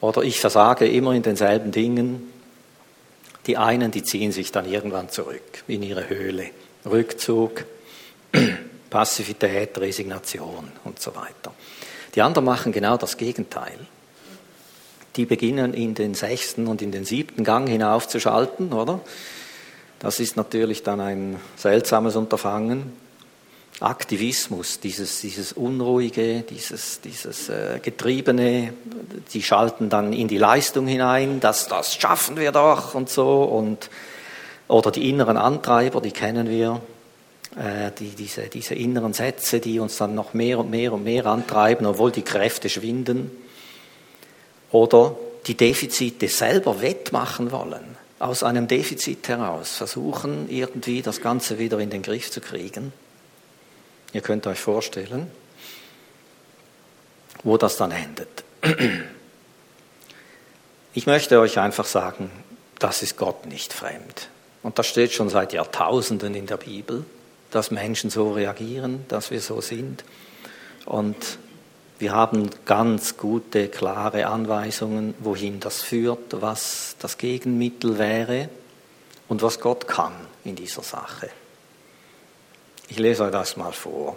oder 0.00 0.22
ich 0.22 0.40
versage 0.40 0.86
immer 0.86 1.12
in 1.12 1.22
denselben 1.22 1.72
Dingen, 1.72 2.32
die 3.46 3.56
einen, 3.56 3.90
die 3.90 4.02
ziehen 4.02 4.32
sich 4.32 4.52
dann 4.52 4.70
irgendwann 4.70 5.08
zurück 5.10 5.64
in 5.66 5.82
ihre 5.82 6.08
Höhle. 6.08 6.46
Rückzug, 6.86 7.64
Passivität, 8.90 9.76
Resignation 9.78 10.70
und 10.84 11.00
so 11.00 11.14
weiter. 11.14 11.52
Die 12.14 12.22
anderen 12.22 12.44
machen 12.44 12.72
genau 12.72 12.96
das 12.96 13.16
Gegenteil. 13.16 13.78
Die 15.16 15.26
beginnen 15.26 15.74
in 15.74 15.94
den 15.94 16.14
sechsten 16.14 16.66
und 16.66 16.82
in 16.82 16.92
den 16.92 17.04
siebten 17.04 17.44
Gang 17.44 17.68
hinaufzuschalten, 17.68 18.72
oder? 18.72 19.00
Das 19.98 20.20
ist 20.20 20.36
natürlich 20.36 20.82
dann 20.82 21.00
ein 21.00 21.40
seltsames 21.56 22.16
Unterfangen. 22.16 23.03
Aktivismus, 23.80 24.78
dieses, 24.78 25.20
dieses 25.20 25.52
Unruhige, 25.52 26.42
dieses, 26.42 27.00
dieses 27.00 27.48
äh, 27.48 27.80
Getriebene, 27.82 28.72
die 29.32 29.42
schalten 29.42 29.88
dann 29.88 30.12
in 30.12 30.28
die 30.28 30.38
Leistung 30.38 30.86
hinein, 30.86 31.40
das, 31.40 31.66
das 31.66 31.94
schaffen 31.94 32.36
wir 32.36 32.52
doch 32.52 32.94
und 32.94 33.10
so. 33.10 33.42
Und, 33.42 33.90
oder 34.68 34.92
die 34.92 35.10
inneren 35.10 35.36
Antreiber, 35.36 36.00
die 36.00 36.12
kennen 36.12 36.48
wir, 36.48 36.80
äh, 37.56 37.90
die, 37.98 38.10
diese, 38.10 38.42
diese 38.42 38.76
inneren 38.76 39.12
Sätze, 39.12 39.58
die 39.58 39.80
uns 39.80 39.96
dann 39.96 40.14
noch 40.14 40.34
mehr 40.34 40.60
und 40.60 40.70
mehr 40.70 40.92
und 40.92 41.02
mehr 41.02 41.26
antreiben, 41.26 41.84
obwohl 41.84 42.12
die 42.12 42.22
Kräfte 42.22 42.68
schwinden. 42.68 43.30
Oder 44.70 45.16
die 45.46 45.56
Defizite 45.56 46.28
selber 46.28 46.80
wettmachen 46.80 47.50
wollen, 47.52 47.96
aus 48.18 48.42
einem 48.44 48.68
Defizit 48.68 49.28
heraus 49.28 49.76
versuchen, 49.76 50.48
irgendwie 50.48 51.02
das 51.02 51.20
Ganze 51.20 51.58
wieder 51.58 51.78
in 51.80 51.90
den 51.90 52.02
Griff 52.02 52.30
zu 52.30 52.40
kriegen. 52.40 52.92
Ihr 54.14 54.22
könnt 54.22 54.46
euch 54.46 54.60
vorstellen, 54.60 55.30
wo 57.42 57.58
das 57.58 57.76
dann 57.76 57.90
endet. 57.90 58.44
Ich 60.96 61.08
möchte 61.08 61.40
euch 61.40 61.58
einfach 61.58 61.86
sagen, 61.86 62.30
das 62.78 63.02
ist 63.02 63.16
Gott 63.16 63.46
nicht 63.46 63.72
fremd. 63.72 64.28
Und 64.62 64.78
das 64.78 64.86
steht 64.86 65.12
schon 65.12 65.28
seit 65.28 65.52
Jahrtausenden 65.52 66.36
in 66.36 66.46
der 66.46 66.56
Bibel 66.56 67.04
dass 67.54 67.70
Menschen 67.70 68.10
so 68.10 68.32
reagieren, 68.32 69.04
dass 69.08 69.30
wir 69.30 69.40
so 69.40 69.60
sind. 69.60 70.04
Und 70.86 71.38
wir 72.00 72.12
haben 72.12 72.50
ganz 72.64 73.16
gute, 73.16 73.68
klare 73.68 74.26
Anweisungen, 74.26 75.14
wohin 75.20 75.60
das 75.60 75.80
führt, 75.80 76.42
was 76.42 76.96
das 76.98 77.16
Gegenmittel 77.16 77.98
wäre 77.98 78.48
und 79.28 79.42
was 79.42 79.60
Gott 79.60 79.86
kann 79.86 80.12
in 80.42 80.56
dieser 80.56 80.82
Sache. 80.82 81.30
Ich 82.88 82.98
lese 82.98 83.24
euch 83.24 83.30
das 83.30 83.56
mal 83.56 83.72
vor. 83.72 84.16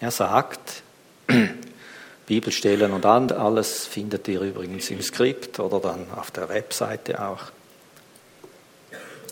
Er 0.00 0.10
sagt, 0.10 0.82
Bibelstellen 2.26 2.92
und 2.92 3.06
alles 3.06 3.86
findet 3.86 4.26
ihr 4.28 4.40
übrigens 4.40 4.90
im 4.90 5.02
Skript 5.02 5.60
oder 5.60 5.80
dann 5.80 6.10
auf 6.12 6.30
der 6.30 6.48
Webseite 6.48 7.22
auch. 7.22 7.42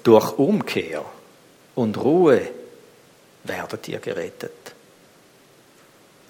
Durch 0.02 0.38
Umkehr 0.38 1.04
und 1.74 1.96
Ruhe 1.96 2.48
werdet 3.44 3.88
ihr 3.88 3.98
gerettet. 3.98 4.52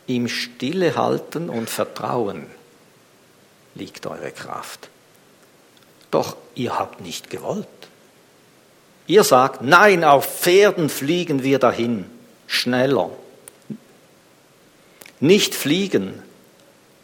Im 0.07 0.29
Stillehalten 0.29 1.49
und 1.49 1.71
Vertrauen 1.71 2.47
liegt 3.75 4.07
eure 4.07 4.31
Kraft. 4.31 4.89
Doch 6.11 6.37
ihr 6.55 6.79
habt 6.79 7.01
nicht 7.01 7.31
gewollt. 7.31 7.67
Ihr 9.07 9.25
sagt, 9.25 9.63
nein, 9.63 10.05
auf 10.05 10.27
Pferden 10.41 10.89
fliegen 10.89 11.43
wir 11.43 11.59
dahin, 11.59 12.07
schneller. 12.53 13.11
Nicht 15.21 15.55
fliegen, 15.55 16.23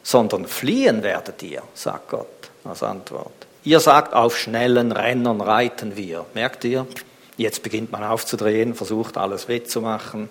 sondern 0.02 0.46
fliehen 0.46 1.02
werdet 1.02 1.42
ihr, 1.42 1.62
sagt 1.74 2.10
Gott 2.10 2.50
als 2.64 2.82
Antwort. 2.82 3.32
Ihr 3.64 3.80
sagt, 3.80 4.14
auf 4.14 4.36
schnellen 4.36 4.92
Rennern 4.92 5.40
reiten 5.40 5.96
wir. 5.96 6.26
Merkt 6.34 6.64
ihr? 6.64 6.86
Jetzt 7.36 7.62
beginnt 7.62 7.92
man 7.92 8.04
aufzudrehen, 8.04 8.74
versucht 8.74 9.16
alles 9.16 9.48
wettzumachen, 9.48 10.28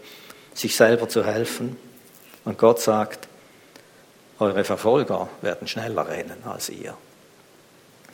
sich 0.54 0.76
selber 0.76 1.10
zu 1.10 1.26
helfen. 1.26 1.78
Und 2.46 2.58
Gott 2.58 2.80
sagt, 2.80 3.28
eure 4.40 4.64
Verfolger 4.64 5.30
werden 5.42 5.68
schneller 5.68 6.08
rennen 6.08 6.44
als 6.46 6.70
ihr. 6.70 6.96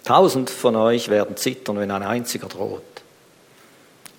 Tausend 0.06 0.50
von 0.50 0.76
euch 0.76 1.10
werden 1.10 1.36
zittern, 1.38 1.78
wenn 1.78 1.92
ein 1.92 2.04
einziger 2.04 2.48
droht. 2.48 3.03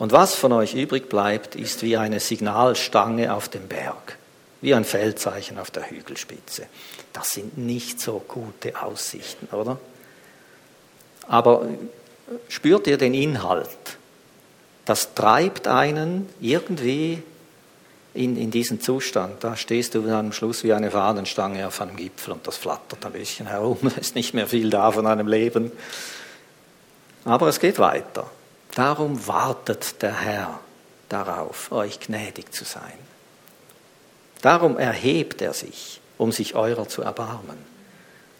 Und 0.05 0.13
was 0.13 0.35
von 0.35 0.53
euch 0.53 0.75
übrig 0.75 1.09
bleibt, 1.09 1.57
ist 1.57 1.83
wie 1.83 1.97
eine 1.97 2.21
Signalstange 2.21 3.33
auf 3.33 3.49
dem 3.49 3.69
Berg, 3.69 4.19
wie 4.61 4.75
ein 4.75 4.85
Feldzeichen 4.85 5.59
auf 5.59 5.71
der 5.71 5.89
Hügelspitze. 5.89 6.67
Das 7.15 7.31
sind 7.31 7.57
nicht 7.57 8.03
so 8.03 8.23
gute 8.29 8.83
Aussichten, 8.83 9.49
oder? 9.57 9.79
Aber 11.27 11.67
spürt 12.51 12.87
ihr 12.87 12.99
den 12.99 13.15
Inhalt? 13.15 13.97
das 14.85 15.15
treibt 15.15 15.67
einen 15.67 16.29
irgendwie 16.39 17.23
in, 18.13 18.37
in 18.37 18.51
diesen 18.51 18.83
Zustand. 18.83 19.43
Da 19.43 19.57
stehst 19.57 19.95
du 19.95 20.07
am 20.11 20.33
Schluss 20.33 20.65
wie 20.65 20.75
eine 20.75 20.91
Fahnenstange 20.91 21.67
auf 21.67 21.81
einem 21.81 21.97
Gipfel 21.97 22.35
und 22.35 22.47
das 22.47 22.59
flattert 22.59 23.07
ein 23.07 23.13
bisschen 23.13 23.47
herum. 23.47 23.79
Es 23.97 24.09
ist 24.09 24.17
nicht 24.17 24.35
mehr 24.35 24.49
viel 24.49 24.69
da 24.69 24.93
von 24.93 25.07
einem 25.07 25.29
Leben. 25.29 25.73
Aber 27.25 27.49
es 27.49 27.59
geht 27.59 27.79
weiter. 27.79 28.31
Darum 28.75 29.27
wartet 29.27 30.03
der 30.03 30.21
Herr 30.21 30.61
darauf, 31.09 31.71
euch 31.71 32.01
gnädig 32.01 32.53
zu 32.53 32.65
sein. 32.65 32.99
Darum 34.43 34.79
erhebt 34.79 35.41
er 35.41 35.55
sich, 35.55 36.01
um 36.19 36.33
sich 36.33 36.55
eurer 36.55 36.89
zu 36.89 37.03
erbarmen. 37.03 37.59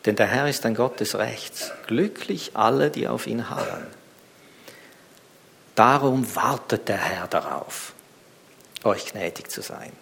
Denn 0.05 0.17
der 0.17 0.27
Herr 0.27 0.49
ist 0.49 0.67
ein 0.67 0.75
Gott 0.75 1.01
des 1.01 1.15
Rechts. 1.15 1.71
Glücklich 1.87 2.57
alle, 2.57 2.91
die 2.91 3.09
auf 3.09 3.27
ihn 3.27 3.49
harren. 3.49 3.87
Darum 5.75 6.35
wartet 6.37 6.89
der 6.89 6.99
Herr 6.99 7.27
darauf, 7.27 7.95
euch 8.85 9.07
gnädig 9.07 9.51
zu 9.51 9.63
sein. 9.63 9.93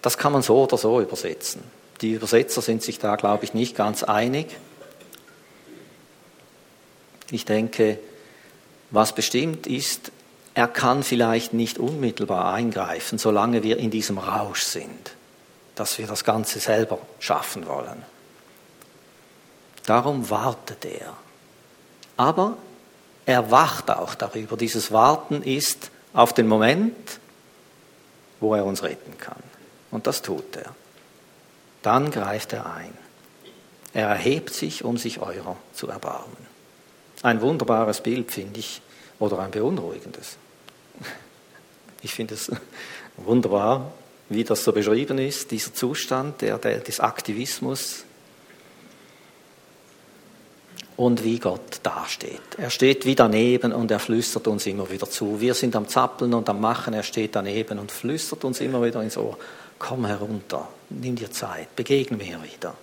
Das 0.00 0.16
kann 0.16 0.32
man 0.32 0.42
so 0.42 0.62
oder 0.62 0.78
so 0.78 1.00
übersetzen. 1.00 1.62
Die 2.00 2.12
Übersetzer 2.12 2.62
sind 2.62 2.82
sich 2.82 2.98
da, 2.98 3.16
glaube 3.16 3.44
ich, 3.44 3.52
nicht 3.52 3.76
ganz 3.76 4.04
einig. 4.04 4.56
Ich 7.30 7.44
denke, 7.44 7.98
was 8.90 9.14
bestimmt 9.14 9.66
ist, 9.66 10.12
er 10.54 10.66
kann 10.66 11.02
vielleicht 11.02 11.52
nicht 11.52 11.78
unmittelbar 11.78 12.52
eingreifen, 12.52 13.18
solange 13.18 13.62
wir 13.62 13.76
in 13.76 13.90
diesem 13.90 14.18
Rausch 14.18 14.62
sind, 14.62 15.14
dass 15.74 15.98
wir 15.98 16.06
das 16.06 16.24
Ganze 16.24 16.58
selber 16.58 16.98
schaffen 17.20 17.66
wollen. 17.66 18.02
Darum 19.86 20.28
wartet 20.30 20.84
er. 20.84 21.14
Aber 22.16 22.56
er 23.24 23.50
wacht 23.50 23.90
auch 23.90 24.14
darüber. 24.14 24.56
Dieses 24.56 24.90
Warten 24.90 25.42
ist 25.42 25.90
auf 26.12 26.32
den 26.32 26.48
Moment, 26.48 27.20
wo 28.40 28.54
er 28.54 28.64
uns 28.64 28.82
retten 28.82 29.16
kann. 29.18 29.42
Und 29.90 30.06
das 30.06 30.22
tut 30.22 30.56
er. 30.56 30.74
Dann 31.82 32.10
greift 32.10 32.52
er 32.52 32.66
ein. 32.66 32.92
Er 33.94 34.08
erhebt 34.08 34.52
sich, 34.52 34.84
um 34.84 34.96
sich 34.96 35.20
eurer 35.20 35.56
zu 35.72 35.88
erbarmen. 35.88 36.47
Ein 37.22 37.40
wunderbares 37.40 38.00
Bild, 38.00 38.30
finde 38.30 38.60
ich, 38.60 38.80
oder 39.18 39.38
ein 39.40 39.50
beunruhigendes. 39.50 40.36
Ich 42.00 42.14
finde 42.14 42.34
es 42.34 42.48
wunderbar, 43.16 43.90
wie 44.28 44.44
das 44.44 44.62
so 44.62 44.70
beschrieben 44.72 45.18
ist, 45.18 45.50
dieser 45.50 45.74
Zustand 45.74 46.40
der, 46.42 46.56
der, 46.58 46.78
des 46.78 47.00
Aktivismus 47.00 48.04
und 50.96 51.24
wie 51.24 51.40
Gott 51.40 51.80
dasteht. 51.82 52.40
Er 52.56 52.70
steht 52.70 53.04
wie 53.04 53.16
daneben 53.16 53.72
und 53.72 53.90
er 53.90 53.98
flüstert 53.98 54.46
uns 54.46 54.66
immer 54.66 54.88
wieder 54.90 55.10
zu. 55.10 55.40
Wir 55.40 55.54
sind 55.54 55.74
am 55.76 55.88
Zappeln 55.88 56.34
und 56.34 56.48
am 56.48 56.60
Machen, 56.60 56.94
er 56.94 57.02
steht 57.02 57.34
daneben 57.34 57.78
und 57.78 57.90
flüstert 57.90 58.44
uns 58.44 58.60
immer 58.60 58.82
wieder 58.84 59.02
ins 59.02 59.16
Ohr. 59.16 59.38
Komm 59.78 60.06
herunter, 60.06 60.68
nimm 60.90 61.16
dir 61.16 61.30
Zeit, 61.30 61.74
begegne 61.74 62.16
mir 62.16 62.38
wieder. 62.42 62.74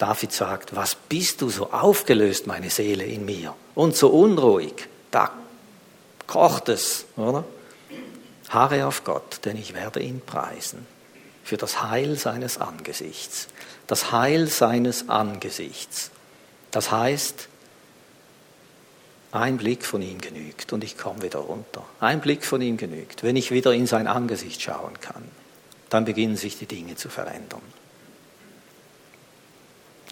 David 0.00 0.32
sagt, 0.32 0.74
was 0.74 0.94
bist 0.94 1.42
du 1.42 1.50
so 1.50 1.72
aufgelöst, 1.72 2.46
meine 2.46 2.70
Seele 2.70 3.04
in 3.04 3.26
mir, 3.26 3.54
und 3.74 3.94
so 3.94 4.08
unruhig? 4.08 4.88
Da 5.10 5.30
kocht 6.26 6.70
es, 6.70 7.04
oder? 7.16 7.44
Harre 8.48 8.86
auf 8.86 9.04
Gott, 9.04 9.40
denn 9.44 9.58
ich 9.58 9.74
werde 9.74 10.00
ihn 10.00 10.22
preisen 10.24 10.86
für 11.44 11.58
das 11.58 11.82
Heil 11.82 12.16
seines 12.16 12.56
Angesichts. 12.56 13.48
Das 13.86 14.10
Heil 14.10 14.46
seines 14.46 15.10
Angesichts. 15.10 16.10
Das 16.70 16.90
heißt, 16.90 17.48
ein 19.32 19.58
Blick 19.58 19.84
von 19.84 20.00
ihm 20.00 20.20
genügt 20.20 20.72
und 20.72 20.82
ich 20.82 20.96
komme 20.96 21.22
wieder 21.22 21.40
runter. 21.40 21.84
Ein 22.00 22.20
Blick 22.20 22.46
von 22.46 22.62
ihm 22.62 22.78
genügt. 22.78 23.22
Wenn 23.22 23.36
ich 23.36 23.50
wieder 23.50 23.74
in 23.74 23.86
sein 23.86 24.06
Angesicht 24.06 24.62
schauen 24.62 24.98
kann, 25.00 25.24
dann 25.90 26.06
beginnen 26.06 26.36
sich 26.36 26.58
die 26.58 26.66
Dinge 26.66 26.96
zu 26.96 27.10
verändern. 27.10 27.62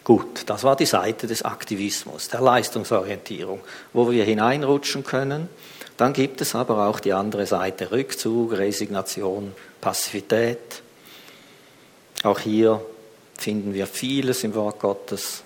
Gut, 0.08 0.42
das 0.46 0.64
war 0.64 0.74
die 0.74 0.86
Seite 0.86 1.28
des 1.28 1.42
Aktivismus, 1.42 2.28
der 2.28 2.40
Leistungsorientierung, 2.40 3.60
wo 3.92 4.10
wir 4.10 4.24
hineinrutschen 4.24 5.04
können 5.04 5.48
dann 5.98 6.12
gibt 6.12 6.40
es 6.40 6.54
aber 6.54 6.86
auch 6.86 7.00
die 7.00 7.12
andere 7.12 7.44
Seite, 7.44 7.90
Rückzug, 7.90 8.52
Resignation, 8.52 9.52
Passivität. 9.80 10.80
Auch 12.22 12.38
hier 12.38 12.80
finden 13.36 13.74
wir 13.74 13.88
vieles 13.88 14.44
im 14.44 14.54
Wort 14.54 14.78
Gottes, 14.78 15.42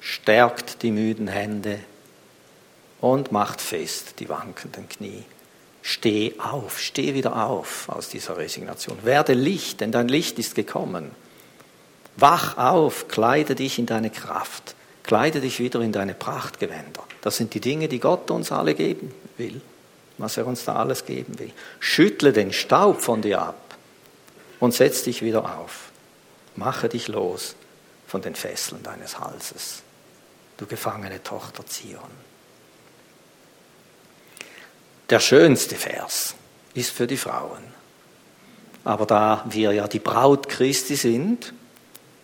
stärkt 0.00 0.84
die 0.84 0.92
müden 0.92 1.26
Hände 1.26 1.80
und 3.00 3.32
macht 3.32 3.60
fest 3.60 4.20
die 4.20 4.28
wankenden 4.28 4.88
Knie. 4.88 5.24
Steh 5.82 6.34
auf, 6.38 6.78
steh 6.78 7.14
wieder 7.14 7.44
auf 7.46 7.88
aus 7.88 8.08
dieser 8.08 8.36
Resignation. 8.36 8.98
Werde 9.02 9.32
Licht, 9.32 9.80
denn 9.80 9.90
dein 9.90 10.06
Licht 10.06 10.38
ist 10.38 10.54
gekommen. 10.54 11.10
Wach 12.20 12.58
auf, 12.58 13.08
kleide 13.08 13.54
dich 13.54 13.78
in 13.78 13.86
deine 13.86 14.10
Kraft, 14.10 14.74
kleide 15.04 15.40
dich 15.40 15.58
wieder 15.60 15.80
in 15.80 15.92
deine 15.92 16.14
Prachtgewänder. 16.14 17.04
Das 17.20 17.36
sind 17.36 17.54
die 17.54 17.60
Dinge, 17.60 17.88
die 17.88 18.00
Gott 18.00 18.30
uns 18.30 18.52
alle 18.52 18.74
geben 18.74 19.12
will 19.36 19.60
was 20.18 20.36
er 20.36 20.46
uns 20.46 20.64
da 20.64 20.74
alles 20.74 21.06
geben 21.06 21.38
will. 21.38 21.52
Schüttle 21.78 22.32
den 22.32 22.52
Staub 22.52 23.00
von 23.00 23.22
dir 23.22 23.40
ab 23.40 23.76
und 24.60 24.74
setz 24.74 25.04
dich 25.04 25.22
wieder 25.22 25.58
auf. 25.58 25.90
Mache 26.56 26.88
dich 26.88 27.08
los 27.08 27.54
von 28.06 28.20
den 28.20 28.34
Fesseln 28.34 28.82
deines 28.82 29.20
Halses, 29.20 29.82
du 30.56 30.66
gefangene 30.66 31.22
Tochter 31.22 31.64
Zion. 31.66 32.28
Der 35.08 35.20
schönste 35.20 35.76
Vers 35.76 36.34
ist 36.74 36.90
für 36.90 37.06
die 37.06 37.16
Frauen. 37.16 37.62
Aber 38.84 39.06
da 39.06 39.44
wir 39.48 39.72
ja 39.72 39.86
die 39.86 39.98
Braut 40.00 40.48
Christi 40.48 40.96
sind, 40.96 41.52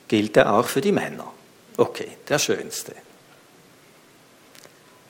gilt 0.08 0.36
er 0.36 0.54
auch 0.54 0.66
für 0.66 0.80
die 0.80 0.92
Männer. 0.92 1.32
Okay, 1.76 2.08
der 2.28 2.38
schönste 2.38 2.94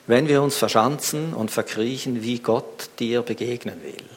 wenn 0.07 0.27
wir 0.27 0.41
uns 0.41 0.57
verschanzen 0.57 1.33
und 1.33 1.51
verkriechen, 1.51 2.21
wie 2.21 2.39
Gott 2.39 2.89
dir 2.99 3.21
begegnen 3.21 3.81
will. 3.83 4.09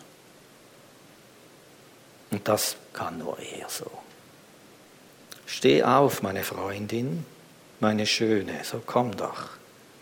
Und 2.30 2.46
das 2.46 2.76
kann 2.92 3.18
nur 3.18 3.38
er 3.38 3.68
so. 3.68 3.90
Steh 5.46 5.82
auf, 5.82 6.22
meine 6.22 6.44
Freundin, 6.44 7.24
meine 7.80 8.06
Schöne, 8.06 8.60
so 8.64 8.82
komm 8.84 9.16
doch, 9.16 9.48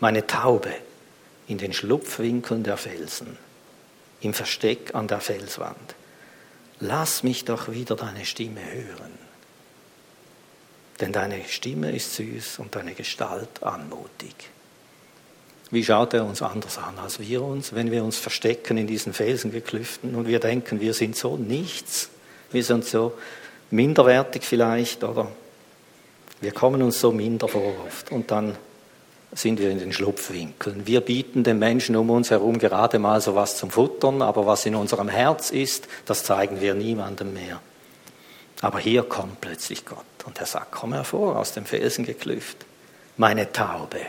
meine 0.01 0.27
Taube, 0.27 0.73
in 1.47 1.57
den 1.57 1.71
Schlupfwinkeln 1.71 2.63
der 2.63 2.75
Felsen, 2.75 3.37
im 4.19 4.33
Versteck 4.33 4.93
an 4.93 5.07
der 5.07 5.21
Felswand. 5.21 5.95
Lass 6.81 7.23
mich 7.23 7.45
doch 7.45 7.71
wieder 7.71 7.95
deine 7.95 8.25
Stimme 8.25 8.61
hören. 8.61 9.26
Denn 10.99 11.11
deine 11.11 11.43
Stimme 11.47 11.95
ist 11.95 12.15
süß 12.15 12.59
und 12.59 12.75
deine 12.75 12.93
Gestalt 12.93 13.61
anmutig. 13.61 14.49
Wie 15.69 15.83
schaut 15.83 16.13
er 16.13 16.25
uns 16.25 16.41
anders 16.41 16.77
an 16.77 16.97
als 16.97 17.19
wir 17.19 17.41
uns, 17.41 17.75
wenn 17.75 17.91
wir 17.91 18.03
uns 18.03 18.17
verstecken 18.17 18.77
in 18.77 18.87
diesen 18.87 19.13
Felsengeklüften 19.13 20.15
und 20.15 20.27
wir 20.27 20.39
denken, 20.39 20.79
wir 20.79 20.93
sind 20.93 21.15
so 21.15 21.35
nichts, 21.35 22.09
wir 22.51 22.63
sind 22.63 22.85
so 22.85 23.13
minderwertig 23.69 24.43
vielleicht 24.43 25.03
oder 25.03 25.29
wir 26.39 26.51
kommen 26.51 26.81
uns 26.81 27.01
so 27.01 27.11
minder 27.11 27.47
vor 27.47 27.73
oft 27.85 28.11
und 28.11 28.31
dann 28.31 28.55
sind 29.33 29.59
wir 29.59 29.69
in 29.69 29.79
den 29.79 29.91
Schlupfwinkeln. 29.91 30.87
Wir 30.87 31.01
bieten 31.01 31.43
den 31.43 31.59
Menschen 31.59 31.97
um 31.97 32.09
uns 32.09 32.31
herum 32.31 32.59
gerade 32.59 32.97
mal 32.97 33.19
so 33.19 33.35
was 33.35 33.57
zum 33.57 33.69
Futtern, 33.69 34.21
aber 34.21 34.45
was 34.45 34.65
in 34.65 34.73
unserem 34.73 35.09
Herz 35.09 35.51
ist, 35.51 35.89
das 36.05 36.23
zeigen 36.23 36.61
wir 36.61 36.75
niemandem 36.75 37.33
mehr. 37.33 37.59
Aber 38.61 38.79
hier 38.79 39.03
kommt 39.03 39.41
plötzlich 39.41 39.85
Gott 39.85 40.05
und 40.27 40.39
er 40.39 40.45
sagt, 40.45 40.73
komm 40.73 40.93
hervor 40.93 41.37
aus 41.37 41.53
dem 41.53 41.65
Felsengeklüft, 41.65 42.57
meine 43.15 43.51
Taube. 43.51 44.01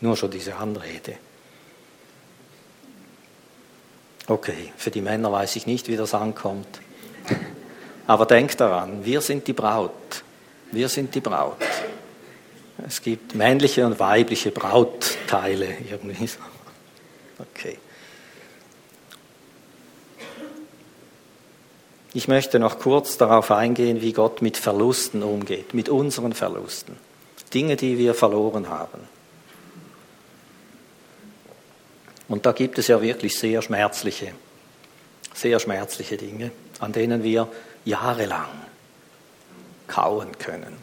Nur 0.00 0.16
schon 0.16 0.30
diese 0.30 0.54
Anrede. 0.54 1.16
Okay, 4.28 4.72
für 4.76 4.92
die 4.92 5.00
Männer 5.00 5.32
weiß 5.32 5.56
ich 5.56 5.66
nicht, 5.66 5.88
wie 5.88 5.96
das 5.96 6.14
ankommt. 6.14 6.80
Aber 8.06 8.26
denkt 8.26 8.60
daran, 8.60 9.04
wir 9.04 9.20
sind 9.20 9.48
die 9.48 9.52
Braut. 9.52 10.22
Wir 10.70 10.88
sind 10.88 11.14
die 11.16 11.20
Braut. 11.20 11.58
Es 12.86 13.02
gibt 13.02 13.34
männliche 13.34 13.84
und 13.86 13.98
weibliche 13.98 14.52
Brautteile 14.52 15.66
irgendwie. 15.90 16.28
Okay. 17.38 17.78
Ich 22.16 22.28
möchte 22.28 22.58
noch 22.58 22.78
kurz 22.78 23.18
darauf 23.18 23.50
eingehen, 23.50 24.00
wie 24.00 24.14
Gott 24.14 24.40
mit 24.40 24.56
Verlusten 24.56 25.22
umgeht, 25.22 25.74
mit 25.74 25.90
unseren 25.90 26.32
Verlusten. 26.32 26.96
Dinge, 27.52 27.76
die 27.76 27.98
wir 27.98 28.14
verloren 28.14 28.70
haben. 28.70 29.06
Und 32.26 32.46
da 32.46 32.52
gibt 32.52 32.78
es 32.78 32.86
ja 32.86 33.02
wirklich 33.02 33.38
sehr 33.38 33.60
schmerzliche, 33.60 34.32
sehr 35.34 35.60
schmerzliche 35.60 36.16
Dinge, 36.16 36.52
an 36.78 36.92
denen 36.92 37.22
wir 37.22 37.48
jahrelang 37.84 38.48
kauen 39.86 40.38
können, 40.38 40.74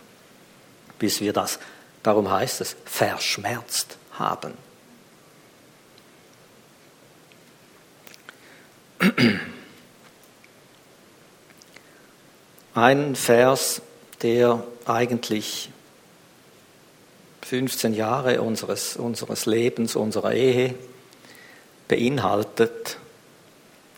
bis 1.00 1.20
wir 1.20 1.34
das, 1.34 1.58
darum 2.04 2.30
heißt 2.30 2.62
es, 2.62 2.76
verschmerzt 2.86 3.98
haben. 4.20 4.54
Ein 12.76 13.16
Vers, 13.16 13.84
der 14.24 14.64
eigentlich 14.86 15.70
15 17.44 17.94
Jahre 17.94 18.42
unseres, 18.42 18.98
unseres 18.98 19.46
Lebens, 19.46 19.96
unserer 19.96 20.34
Ehe 20.34 20.74
beinhaltet, 21.88 22.98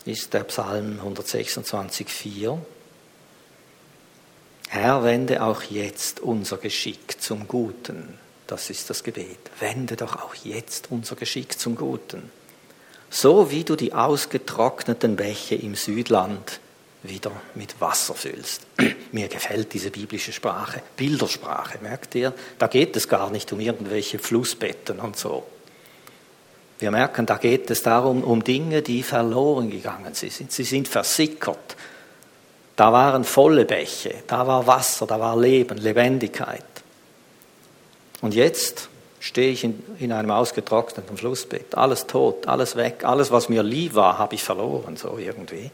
ist 0.03 0.33
der 0.33 0.43
Psalm 0.43 0.99
126,4. 0.99 2.57
Herr, 4.67 5.03
wende 5.05 5.41
auch 5.41 5.63
jetzt 5.63 6.19
unser 6.19 6.57
Geschick 6.57 7.21
zum 7.21 7.47
Guten. 7.47 8.19
Das 8.45 8.69
ist 8.69 8.89
das 8.89 9.05
Gebet. 9.05 9.39
Wende 9.61 9.95
doch 9.95 10.17
auch 10.21 10.35
jetzt 10.35 10.91
unser 10.91 11.15
Geschick 11.15 11.57
zum 11.57 11.77
Guten. 11.77 12.29
So 13.09 13.51
wie 13.51 13.63
du 13.63 13.77
die 13.77 13.93
ausgetrockneten 13.93 15.15
Bäche 15.15 15.55
im 15.55 15.75
Südland 15.75 16.59
wieder 17.09 17.31
mit 17.55 17.79
Wasser 17.81 18.13
füllst. 18.13 18.67
Mir 19.11 19.27
gefällt 19.27 19.73
diese 19.73 19.91
biblische 19.91 20.33
Sprache, 20.33 20.81
Bildersprache, 20.95 21.79
merkt 21.81 22.15
ihr? 22.15 22.33
Da 22.57 22.67
geht 22.67 22.95
es 22.95 23.07
gar 23.07 23.29
nicht 23.29 23.51
um 23.53 23.59
irgendwelche 23.59 24.19
Flussbetten 24.19 24.99
und 24.99 25.17
so. 25.17 25.43
Wir 26.79 26.91
merken, 26.91 27.25
da 27.25 27.37
geht 27.37 27.69
es 27.71 27.83
darum, 27.83 28.23
um 28.23 28.43
Dinge, 28.43 28.81
die 28.81 29.01
verloren 29.01 29.69
gegangen 29.69 30.13
sind. 30.13 30.51
Sie 30.51 30.63
sind 30.63 30.87
versickert. 30.87 31.75
Da 32.75 32.91
waren 32.91 33.23
volle 33.23 33.63
Bäche, 33.63 34.15
da 34.27 34.45
war 34.45 34.67
Wasser, 34.67 35.07
da 35.07 35.17
war 35.19 35.39
Leben, 35.39 35.77
Lebendigkeit. 35.77 36.63
Und 38.21 38.33
jetzt 38.33 38.89
stehe 39.21 39.51
ich 39.51 39.63
in, 39.63 39.81
in 39.99 40.11
einem 40.11 40.31
ausgetrockneten 40.31 41.17
Flussbett. 41.17 41.75
Alles 41.75 42.05
tot, 42.05 42.47
alles 42.47 42.75
weg, 42.75 43.05
alles, 43.05 43.31
was 43.31 43.47
mir 43.47 43.63
lieb 43.63 43.95
war, 43.95 44.17
habe 44.17 44.35
ich 44.35 44.43
verloren, 44.43 44.97
so 44.97 45.17
irgendwie. 45.17 45.71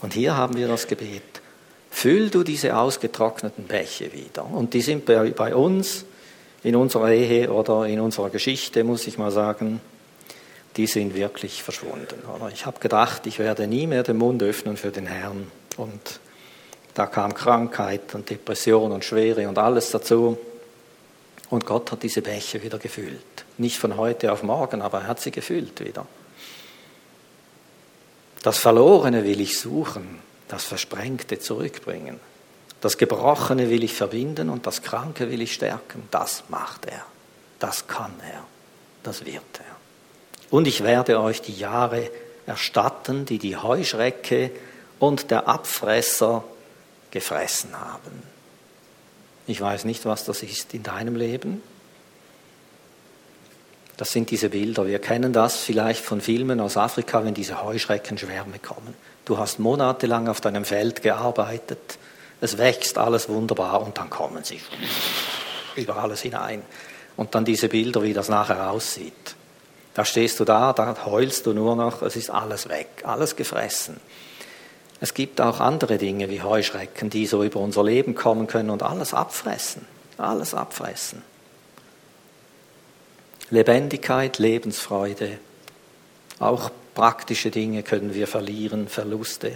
Und 0.00 0.14
hier 0.14 0.36
haben 0.36 0.56
wir 0.56 0.68
das 0.68 0.86
Gebet. 0.86 1.22
Füll 1.90 2.30
du 2.30 2.44
diese 2.44 2.76
ausgetrockneten 2.76 3.64
Bäche 3.64 4.12
wieder. 4.12 4.44
Und 4.44 4.74
die 4.74 4.82
sind 4.82 5.04
bei, 5.04 5.30
bei 5.30 5.54
uns, 5.54 6.04
in 6.62 6.76
unserer 6.76 7.12
Ehe 7.12 7.52
oder 7.52 7.86
in 7.86 8.00
unserer 8.00 8.30
Geschichte, 8.30 8.84
muss 8.84 9.06
ich 9.06 9.18
mal 9.18 9.30
sagen, 9.30 9.80
die 10.76 10.86
sind 10.86 11.14
wirklich 11.14 11.62
verschwunden. 11.62 12.22
Oder? 12.36 12.50
Ich 12.52 12.66
habe 12.66 12.78
gedacht, 12.80 13.26
ich 13.26 13.38
werde 13.38 13.66
nie 13.66 13.86
mehr 13.86 14.02
den 14.02 14.16
Mund 14.16 14.42
öffnen 14.42 14.76
für 14.76 14.90
den 14.90 15.06
Herrn. 15.06 15.50
Und 15.76 16.20
da 16.94 17.06
kam 17.06 17.34
Krankheit 17.34 18.14
und 18.14 18.28
Depression 18.28 18.92
und 18.92 19.04
Schwere 19.04 19.48
und 19.48 19.58
alles 19.58 19.90
dazu. 19.90 20.38
Und 21.50 21.64
Gott 21.64 21.90
hat 21.92 22.02
diese 22.02 22.22
Bäche 22.22 22.62
wieder 22.62 22.78
gefüllt. 22.78 23.44
Nicht 23.56 23.78
von 23.78 23.96
heute 23.96 24.32
auf 24.32 24.42
morgen, 24.42 24.82
aber 24.82 24.98
er 24.98 25.06
hat 25.06 25.20
sie 25.20 25.30
gefüllt 25.30 25.84
wieder. 25.84 26.06
Das 28.42 28.58
Verlorene 28.58 29.24
will 29.24 29.40
ich 29.40 29.58
suchen, 29.58 30.20
das 30.48 30.64
Versprengte 30.64 31.38
zurückbringen. 31.38 32.20
Das 32.80 32.96
Gebrochene 32.96 33.70
will 33.70 33.82
ich 33.82 33.94
verbinden 33.94 34.50
und 34.50 34.66
das 34.66 34.82
Kranke 34.82 35.30
will 35.30 35.42
ich 35.42 35.54
stärken. 35.54 36.04
Das 36.10 36.44
macht 36.48 36.86
er. 36.86 37.04
Das 37.58 37.88
kann 37.88 38.14
er. 38.22 38.44
Das 39.02 39.24
wird 39.24 39.42
er. 39.58 39.76
Und 40.50 40.68
ich 40.68 40.84
werde 40.84 41.20
euch 41.20 41.42
die 41.42 41.56
Jahre 41.56 42.10
erstatten, 42.46 43.26
die 43.26 43.38
die 43.38 43.56
Heuschrecke 43.56 44.50
und 44.98 45.30
der 45.30 45.48
Abfresser 45.48 46.44
gefressen 47.10 47.78
haben. 47.78 48.22
Ich 49.46 49.60
weiß 49.60 49.84
nicht, 49.84 50.04
was 50.04 50.24
das 50.24 50.42
ist 50.42 50.74
in 50.74 50.82
deinem 50.82 51.16
Leben. 51.16 51.62
Das 53.98 54.12
sind 54.12 54.30
diese 54.30 54.48
Bilder. 54.48 54.86
Wir 54.86 55.00
kennen 55.00 55.32
das 55.32 55.56
vielleicht 55.56 56.04
von 56.04 56.20
Filmen 56.20 56.60
aus 56.60 56.76
Afrika, 56.76 57.24
wenn 57.24 57.34
diese 57.34 57.64
Heuschreckenschwärme 57.64 58.60
kommen. 58.60 58.94
Du 59.24 59.38
hast 59.38 59.58
monatelang 59.58 60.28
auf 60.28 60.40
deinem 60.40 60.64
Feld 60.64 61.02
gearbeitet, 61.02 61.98
es 62.40 62.58
wächst 62.58 62.96
alles 62.96 63.28
wunderbar 63.28 63.82
und 63.82 63.98
dann 63.98 64.08
kommen 64.08 64.44
sie 64.44 64.60
über 65.74 65.96
alles 65.96 66.22
hinein. 66.22 66.62
Und 67.16 67.34
dann 67.34 67.44
diese 67.44 67.68
Bilder, 67.68 68.02
wie 68.04 68.12
das 68.12 68.28
nachher 68.28 68.70
aussieht. 68.70 69.34
Da 69.94 70.04
stehst 70.04 70.38
du 70.38 70.44
da, 70.44 70.72
da 70.72 70.96
heulst 71.04 71.46
du 71.46 71.52
nur 71.52 71.74
noch, 71.74 72.02
es 72.02 72.14
ist 72.14 72.30
alles 72.30 72.68
weg, 72.68 73.02
alles 73.02 73.34
gefressen. 73.34 73.96
Es 75.00 75.12
gibt 75.12 75.40
auch 75.40 75.58
andere 75.58 75.98
Dinge 75.98 76.30
wie 76.30 76.40
Heuschrecken, 76.40 77.10
die 77.10 77.26
so 77.26 77.42
über 77.42 77.58
unser 77.58 77.82
Leben 77.82 78.14
kommen 78.14 78.46
können 78.46 78.70
und 78.70 78.84
alles 78.84 79.12
abfressen. 79.12 79.84
Alles 80.16 80.54
abfressen. 80.54 81.22
Lebendigkeit, 83.50 84.38
Lebensfreude, 84.38 85.38
auch 86.38 86.70
praktische 86.94 87.50
Dinge 87.50 87.82
können 87.82 88.14
wir 88.14 88.26
verlieren, 88.26 88.88
Verluste. 88.88 89.52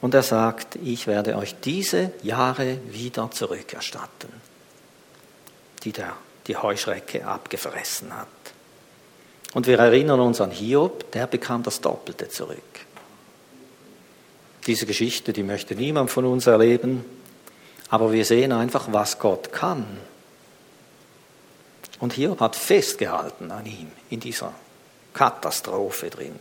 Und 0.00 0.14
er 0.14 0.22
sagt, 0.22 0.76
ich 0.76 1.06
werde 1.06 1.36
euch 1.36 1.56
diese 1.60 2.12
Jahre 2.22 2.78
wieder 2.90 3.30
zurückerstatten, 3.30 4.30
die 5.84 5.92
der, 5.92 6.14
die 6.46 6.56
Heuschrecke 6.56 7.26
abgefressen 7.26 8.16
hat. 8.16 8.28
Und 9.52 9.66
wir 9.66 9.78
erinnern 9.78 10.20
uns 10.20 10.40
an 10.40 10.50
Hiob, 10.50 11.10
der 11.12 11.26
bekam 11.26 11.62
das 11.62 11.80
Doppelte 11.80 12.28
zurück. 12.28 12.58
Diese 14.66 14.86
Geschichte, 14.86 15.32
die 15.32 15.42
möchte 15.42 15.74
niemand 15.74 16.10
von 16.10 16.24
uns 16.24 16.46
erleben, 16.46 17.04
aber 17.88 18.12
wir 18.12 18.24
sehen 18.24 18.52
einfach, 18.52 18.92
was 18.92 19.18
Gott 19.18 19.52
kann. 19.52 19.84
Und 22.00 22.14
Hiob 22.14 22.40
hat 22.40 22.56
festgehalten 22.56 23.50
an 23.50 23.66
ihm 23.66 23.92
in 24.08 24.20
dieser 24.20 24.52
Katastrophe 25.12 26.10
drin. 26.10 26.34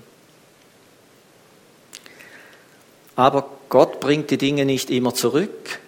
Aber 3.15 3.49
Gott 3.67 3.99
bringt 3.99 4.31
die 4.31 4.37
Dinge 4.37 4.65
nicht 4.65 4.89
immer 4.89 5.13
zurück. 5.13 5.79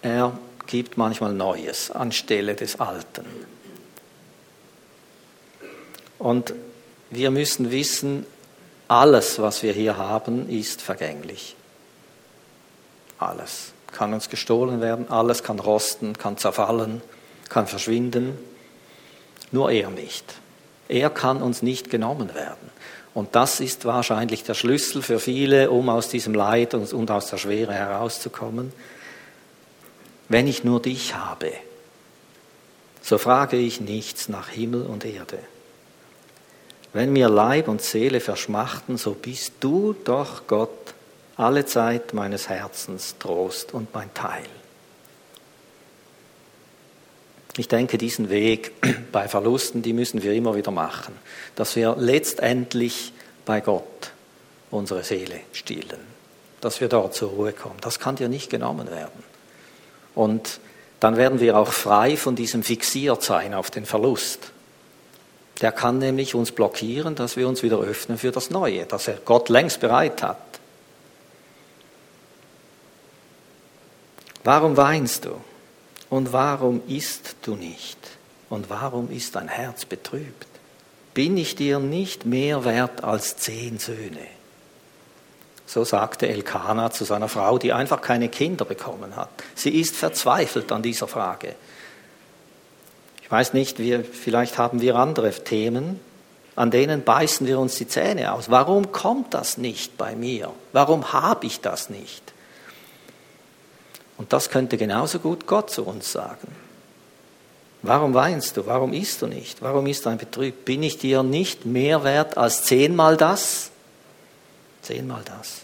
Er 0.00 0.38
gibt 0.66 0.96
manchmal 0.96 1.34
Neues 1.34 1.90
anstelle 1.90 2.54
des 2.54 2.80
Alten. 2.80 3.26
Und 6.18 6.54
wir 7.10 7.30
müssen 7.30 7.70
wissen, 7.70 8.26
alles, 8.88 9.38
was 9.38 9.62
wir 9.62 9.72
hier 9.72 9.98
haben, 9.98 10.48
ist 10.48 10.80
vergänglich. 10.80 11.54
Alles 13.18 13.72
kann 13.92 14.14
uns 14.14 14.30
gestohlen 14.30 14.80
werden, 14.80 15.10
alles 15.10 15.42
kann 15.42 15.58
rosten, 15.58 16.16
kann 16.16 16.38
zerfallen, 16.38 17.02
kann 17.48 17.66
verschwinden. 17.66 18.38
Nur 19.50 19.70
er 19.70 19.90
nicht. 19.90 20.24
Er 20.88 21.10
kann 21.10 21.42
uns 21.42 21.62
nicht 21.62 21.90
genommen 21.90 22.34
werden. 22.34 22.70
Und 23.14 23.34
das 23.34 23.60
ist 23.60 23.84
wahrscheinlich 23.84 24.44
der 24.44 24.54
Schlüssel 24.54 25.02
für 25.02 25.18
viele, 25.18 25.70
um 25.70 25.88
aus 25.88 26.08
diesem 26.08 26.34
Leid 26.34 26.74
und 26.74 27.10
aus 27.10 27.30
der 27.30 27.38
Schwere 27.38 27.74
herauszukommen. 27.74 28.72
Wenn 30.28 30.46
ich 30.46 30.64
nur 30.64 30.80
dich 30.80 31.14
habe, 31.14 31.52
so 33.02 33.18
frage 33.18 33.56
ich 33.56 33.80
nichts 33.80 34.28
nach 34.28 34.48
Himmel 34.48 34.82
und 34.82 35.04
Erde. 35.04 35.38
Wenn 36.92 37.12
mir 37.12 37.28
Leib 37.28 37.68
und 37.68 37.82
Seele 37.82 38.20
verschmachten, 38.20 38.98
so 38.98 39.14
bist 39.14 39.54
du 39.60 39.94
doch 40.04 40.46
Gott 40.46 40.94
alle 41.36 41.64
Zeit 41.66 42.14
meines 42.14 42.48
Herzens 42.48 43.16
Trost 43.18 43.72
und 43.72 43.94
mein 43.94 44.12
Teil. 44.14 44.44
Ich 47.58 47.66
denke, 47.66 47.98
diesen 47.98 48.30
Weg 48.30 48.72
bei 49.12 49.26
Verlusten, 49.26 49.82
die 49.82 49.92
müssen 49.92 50.22
wir 50.22 50.32
immer 50.32 50.54
wieder 50.54 50.70
machen, 50.70 51.14
dass 51.56 51.74
wir 51.74 51.96
letztendlich 51.98 53.12
bei 53.44 53.60
Gott 53.60 54.12
unsere 54.70 55.02
Seele 55.02 55.40
stillen, 55.52 56.00
dass 56.60 56.80
wir 56.80 56.88
dort 56.88 57.14
zur 57.14 57.30
Ruhe 57.30 57.52
kommen. 57.52 57.76
Das 57.80 57.98
kann 57.98 58.14
dir 58.14 58.28
nicht 58.28 58.48
genommen 58.48 58.88
werden. 58.88 59.24
Und 60.14 60.60
dann 61.00 61.16
werden 61.16 61.40
wir 61.40 61.56
auch 61.58 61.72
frei 61.72 62.16
von 62.16 62.36
diesem 62.36 62.62
Fixiertsein 62.62 63.54
auf 63.54 63.70
den 63.72 63.86
Verlust. 63.86 64.52
Der 65.60 65.72
kann 65.72 65.98
nämlich 65.98 66.36
uns 66.36 66.52
blockieren, 66.52 67.16
dass 67.16 67.36
wir 67.36 67.48
uns 67.48 67.64
wieder 67.64 67.78
öffnen 67.78 68.18
für 68.18 68.30
das 68.30 68.50
Neue, 68.50 68.86
das 68.86 69.08
er 69.08 69.18
Gott 69.24 69.48
längst 69.48 69.80
bereit 69.80 70.22
hat. 70.22 70.38
Warum 74.44 74.76
weinst 74.76 75.24
du? 75.24 75.40
Und 76.10 76.32
warum 76.32 76.82
isst 76.88 77.36
du 77.42 77.54
nicht? 77.54 77.98
Und 78.48 78.70
warum 78.70 79.10
ist 79.10 79.34
dein 79.36 79.48
Herz 79.48 79.84
betrübt? 79.84 80.46
Bin 81.14 81.36
ich 81.36 81.56
dir 81.56 81.78
nicht 81.78 82.24
mehr 82.24 82.64
wert 82.64 83.04
als 83.04 83.36
zehn 83.36 83.78
Söhne? 83.78 84.26
So 85.66 85.84
sagte 85.84 86.26
Elkanah 86.28 86.90
zu 86.90 87.04
seiner 87.04 87.28
Frau, 87.28 87.58
die 87.58 87.74
einfach 87.74 88.00
keine 88.00 88.30
Kinder 88.30 88.64
bekommen 88.64 89.16
hat. 89.16 89.28
Sie 89.54 89.78
ist 89.78 89.96
verzweifelt 89.96 90.72
an 90.72 90.82
dieser 90.82 91.08
Frage. 91.08 91.54
Ich 93.22 93.30
weiß 93.30 93.52
nicht, 93.52 93.78
wir, 93.78 94.02
vielleicht 94.02 94.56
haben 94.56 94.80
wir 94.80 94.96
andere 94.96 95.30
Themen, 95.30 96.00
an 96.56 96.70
denen 96.70 97.04
beißen 97.04 97.46
wir 97.46 97.58
uns 97.58 97.74
die 97.74 97.86
Zähne 97.86 98.32
aus. 98.32 98.48
Warum 98.50 98.92
kommt 98.92 99.34
das 99.34 99.58
nicht 99.58 99.98
bei 99.98 100.16
mir? 100.16 100.50
Warum 100.72 101.12
habe 101.12 101.46
ich 101.46 101.60
das 101.60 101.90
nicht? 101.90 102.32
Und 104.18 104.32
das 104.32 104.50
könnte 104.50 104.76
genauso 104.76 105.20
gut 105.20 105.46
Gott 105.46 105.70
zu 105.70 105.84
uns 105.84 106.12
sagen. 106.12 106.48
Warum 107.82 108.12
weinst 108.12 108.56
du? 108.56 108.66
Warum 108.66 108.92
isst 108.92 109.22
du 109.22 109.28
nicht? 109.28 109.62
Warum 109.62 109.86
ist 109.86 110.04
dein 110.04 110.18
Betrüb? 110.18 110.64
Bin 110.64 110.82
ich 110.82 110.98
dir 110.98 111.22
nicht 111.22 111.64
mehr 111.64 112.02
wert 112.02 112.36
als 112.36 112.64
zehnmal 112.64 113.16
das? 113.16 113.70
Zehnmal 114.82 115.22
das. 115.24 115.62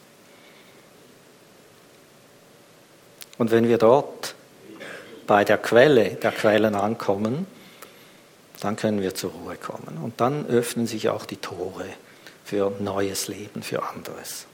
Und 3.37 3.51
wenn 3.51 3.69
wir 3.69 3.79
dort 3.79 4.37
bei 5.27 5.45
der 5.45 5.59
Quelle 5.59 6.11
der 6.11 6.31
Quellen 6.31 6.77
ankommen, 6.77 7.47
dann 8.61 8.77
können 8.77 9.03
wir 9.03 9.15
zur 9.17 9.33
Ruhe 9.33 9.57
kommen. 9.57 9.99
Und 10.03 10.21
dann 10.21 10.47
öffnen 10.47 10.87
sich 10.87 11.09
auch 11.09 11.27
die 11.27 11.37
Tore 11.37 11.87
für 12.45 12.71
neues 12.79 13.27
Leben, 13.27 13.63
für 13.63 13.83
anderes. 13.83 14.47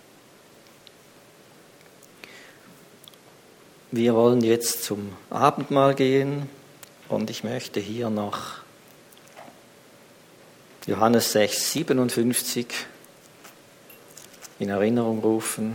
Wir 3.93 4.15
wollen 4.15 4.41
jetzt 4.41 4.85
zum 4.85 5.17
Abendmahl 5.31 5.97
gehen 5.97 6.49
und 7.09 7.29
ich 7.29 7.43
möchte 7.43 7.81
hier 7.81 8.09
noch 8.09 8.59
Johannes 10.87 11.33
6, 11.33 11.73
57 11.73 12.69
in 14.61 14.69
Erinnerung 14.69 15.19
rufen. 15.19 15.75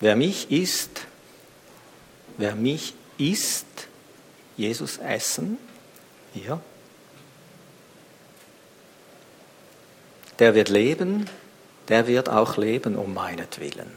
Wer 0.00 0.14
mich 0.14 0.50
isst, 0.50 1.06
wer 2.36 2.54
mich 2.54 2.92
isst, 3.16 3.64
Jesus 4.58 4.98
essen, 4.98 5.56
hier, 6.34 6.60
der 10.38 10.54
wird 10.54 10.68
leben 10.68 11.26
der 11.88 12.06
wird 12.06 12.28
auch 12.28 12.56
leben 12.56 12.96
um 12.96 13.14
meinetwillen. 13.14 13.90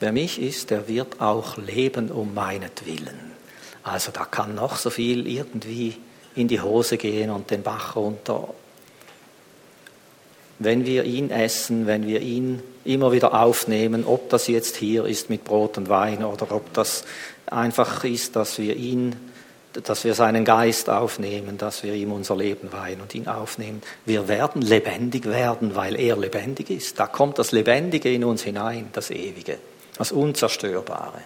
Wer 0.00 0.12
mich 0.12 0.40
ist, 0.40 0.70
der 0.70 0.88
wird 0.88 1.20
auch 1.20 1.56
leben 1.56 2.10
um 2.10 2.34
meinetwillen. 2.34 3.32
Also 3.82 4.10
da 4.10 4.24
kann 4.24 4.54
noch 4.54 4.76
so 4.76 4.90
viel 4.90 5.26
irgendwie 5.26 5.96
in 6.34 6.48
die 6.48 6.60
Hose 6.60 6.96
gehen 6.96 7.30
und 7.30 7.50
den 7.50 7.62
Bach 7.62 7.94
runter. 7.96 8.48
Wenn 10.58 10.86
wir 10.86 11.04
ihn 11.04 11.30
essen, 11.30 11.86
wenn 11.86 12.06
wir 12.06 12.20
ihn 12.20 12.62
immer 12.84 13.12
wieder 13.12 13.40
aufnehmen, 13.40 14.04
ob 14.04 14.30
das 14.30 14.46
jetzt 14.46 14.76
hier 14.76 15.04
ist 15.04 15.28
mit 15.30 15.44
Brot 15.44 15.76
und 15.78 15.88
Wein 15.88 16.24
oder 16.24 16.50
ob 16.52 16.72
das 16.72 17.04
einfach 17.46 18.04
ist, 18.04 18.36
dass 18.36 18.58
wir 18.58 18.76
ihn, 18.76 19.14
dass 19.82 20.04
wir 20.04 20.14
seinen 20.14 20.44
Geist 20.44 20.88
aufnehmen, 20.88 21.58
dass 21.58 21.82
wir 21.82 21.94
ihm 21.94 22.12
unser 22.12 22.36
Leben 22.36 22.72
weihen 22.72 23.00
und 23.00 23.14
ihn 23.14 23.26
aufnehmen. 23.26 23.82
Wir 24.04 24.28
werden 24.28 24.62
lebendig 24.62 25.26
werden, 25.26 25.74
weil 25.74 25.98
er 25.98 26.16
lebendig 26.16 26.70
ist. 26.70 27.00
Da 27.00 27.06
kommt 27.06 27.38
das 27.38 27.52
Lebendige 27.52 28.12
in 28.12 28.24
uns 28.24 28.42
hinein, 28.42 28.88
das 28.92 29.10
Ewige, 29.10 29.58
das 29.98 30.12
Unzerstörbare. 30.12 31.22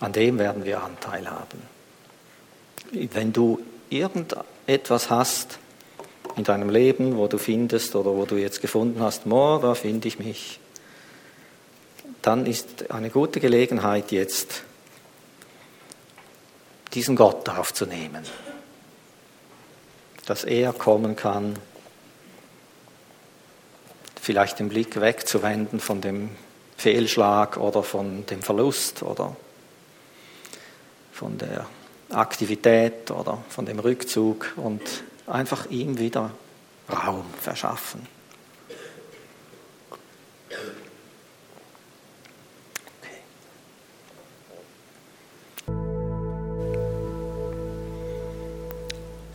An 0.00 0.12
dem 0.12 0.38
werden 0.38 0.64
wir 0.64 0.82
Anteil 0.82 1.30
haben. 1.30 1.62
Wenn 2.92 3.32
du 3.32 3.60
irgendetwas 3.90 5.10
hast 5.10 5.58
in 6.36 6.44
deinem 6.44 6.70
Leben, 6.70 7.18
wo 7.18 7.26
du 7.26 7.36
findest 7.36 7.94
oder 7.94 8.10
wo 8.10 8.24
du 8.24 8.36
jetzt 8.36 8.62
gefunden 8.62 9.00
hast, 9.00 9.22
da 9.26 9.74
finde 9.74 10.08
ich 10.08 10.18
mich, 10.18 10.58
dann 12.22 12.46
ist 12.46 12.90
eine 12.90 13.10
gute 13.10 13.40
Gelegenheit 13.40 14.12
jetzt, 14.12 14.62
diesen 16.94 17.16
Gott 17.16 17.48
aufzunehmen, 17.48 18.24
dass 20.26 20.44
er 20.44 20.72
kommen 20.72 21.16
kann, 21.16 21.56
vielleicht 24.20 24.58
den 24.58 24.68
Blick 24.68 25.00
wegzuwenden 25.00 25.80
von 25.80 26.00
dem 26.00 26.30
Fehlschlag 26.76 27.56
oder 27.56 27.82
von 27.82 28.26
dem 28.26 28.42
Verlust 28.42 29.02
oder 29.02 29.36
von 31.12 31.38
der 31.38 31.66
Aktivität 32.10 33.10
oder 33.10 33.42
von 33.48 33.66
dem 33.66 33.78
Rückzug 33.78 34.52
und 34.56 34.82
einfach 35.26 35.66
ihm 35.66 35.98
wieder 35.98 36.30
Raum 36.88 37.24
verschaffen. 37.40 38.06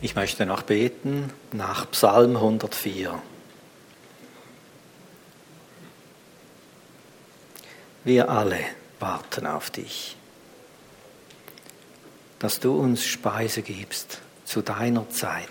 Ich 0.00 0.14
möchte 0.14 0.46
noch 0.46 0.62
beten 0.62 1.32
nach 1.52 1.90
Psalm 1.90 2.36
104. 2.36 3.20
Wir 8.04 8.28
alle 8.30 8.60
warten 9.00 9.46
auf 9.46 9.70
dich 9.70 10.16
dass 12.38 12.60
du 12.60 12.78
uns 12.78 13.04
Speise 13.04 13.62
gibst 13.62 14.20
zu 14.44 14.62
deiner 14.62 15.08
Zeit. 15.10 15.48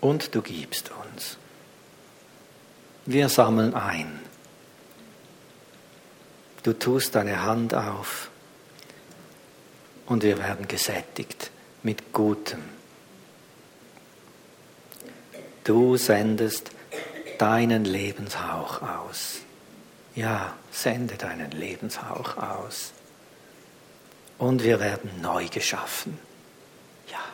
Und 0.00 0.34
du 0.34 0.42
gibst 0.42 0.90
uns. 0.90 1.38
Wir 3.06 3.28
sammeln 3.28 3.74
ein. 3.74 4.20
Du 6.62 6.72
tust 6.72 7.14
deine 7.14 7.42
Hand 7.42 7.74
auf 7.74 8.30
und 10.06 10.22
wir 10.22 10.38
werden 10.38 10.68
gesättigt 10.68 11.50
mit 11.84 12.12
Gutem. 12.12 12.62
Du 15.62 15.96
sendest 15.96 16.72
deinen 17.38 17.84
Lebenshauch 17.84 18.82
aus. 18.82 19.40
Ja, 20.14 20.54
sende 20.70 21.14
deinen 21.14 21.52
Lebenshauch 21.52 22.36
aus 22.36 22.92
und 24.38 24.62
wir 24.62 24.80
werden 24.80 25.20
neu 25.20 25.48
geschaffen. 25.48 26.18
Ja. 27.10 27.24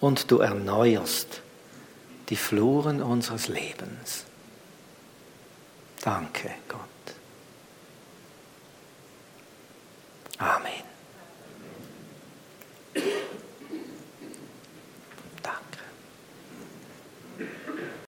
Und 0.00 0.30
du 0.30 0.38
erneuerst 0.38 1.42
die 2.28 2.36
Fluren 2.36 3.02
unseres 3.02 3.48
Lebens. 3.48 4.24
Danke, 6.02 6.50
Gott. 6.68 6.80
Amen. 10.38 10.89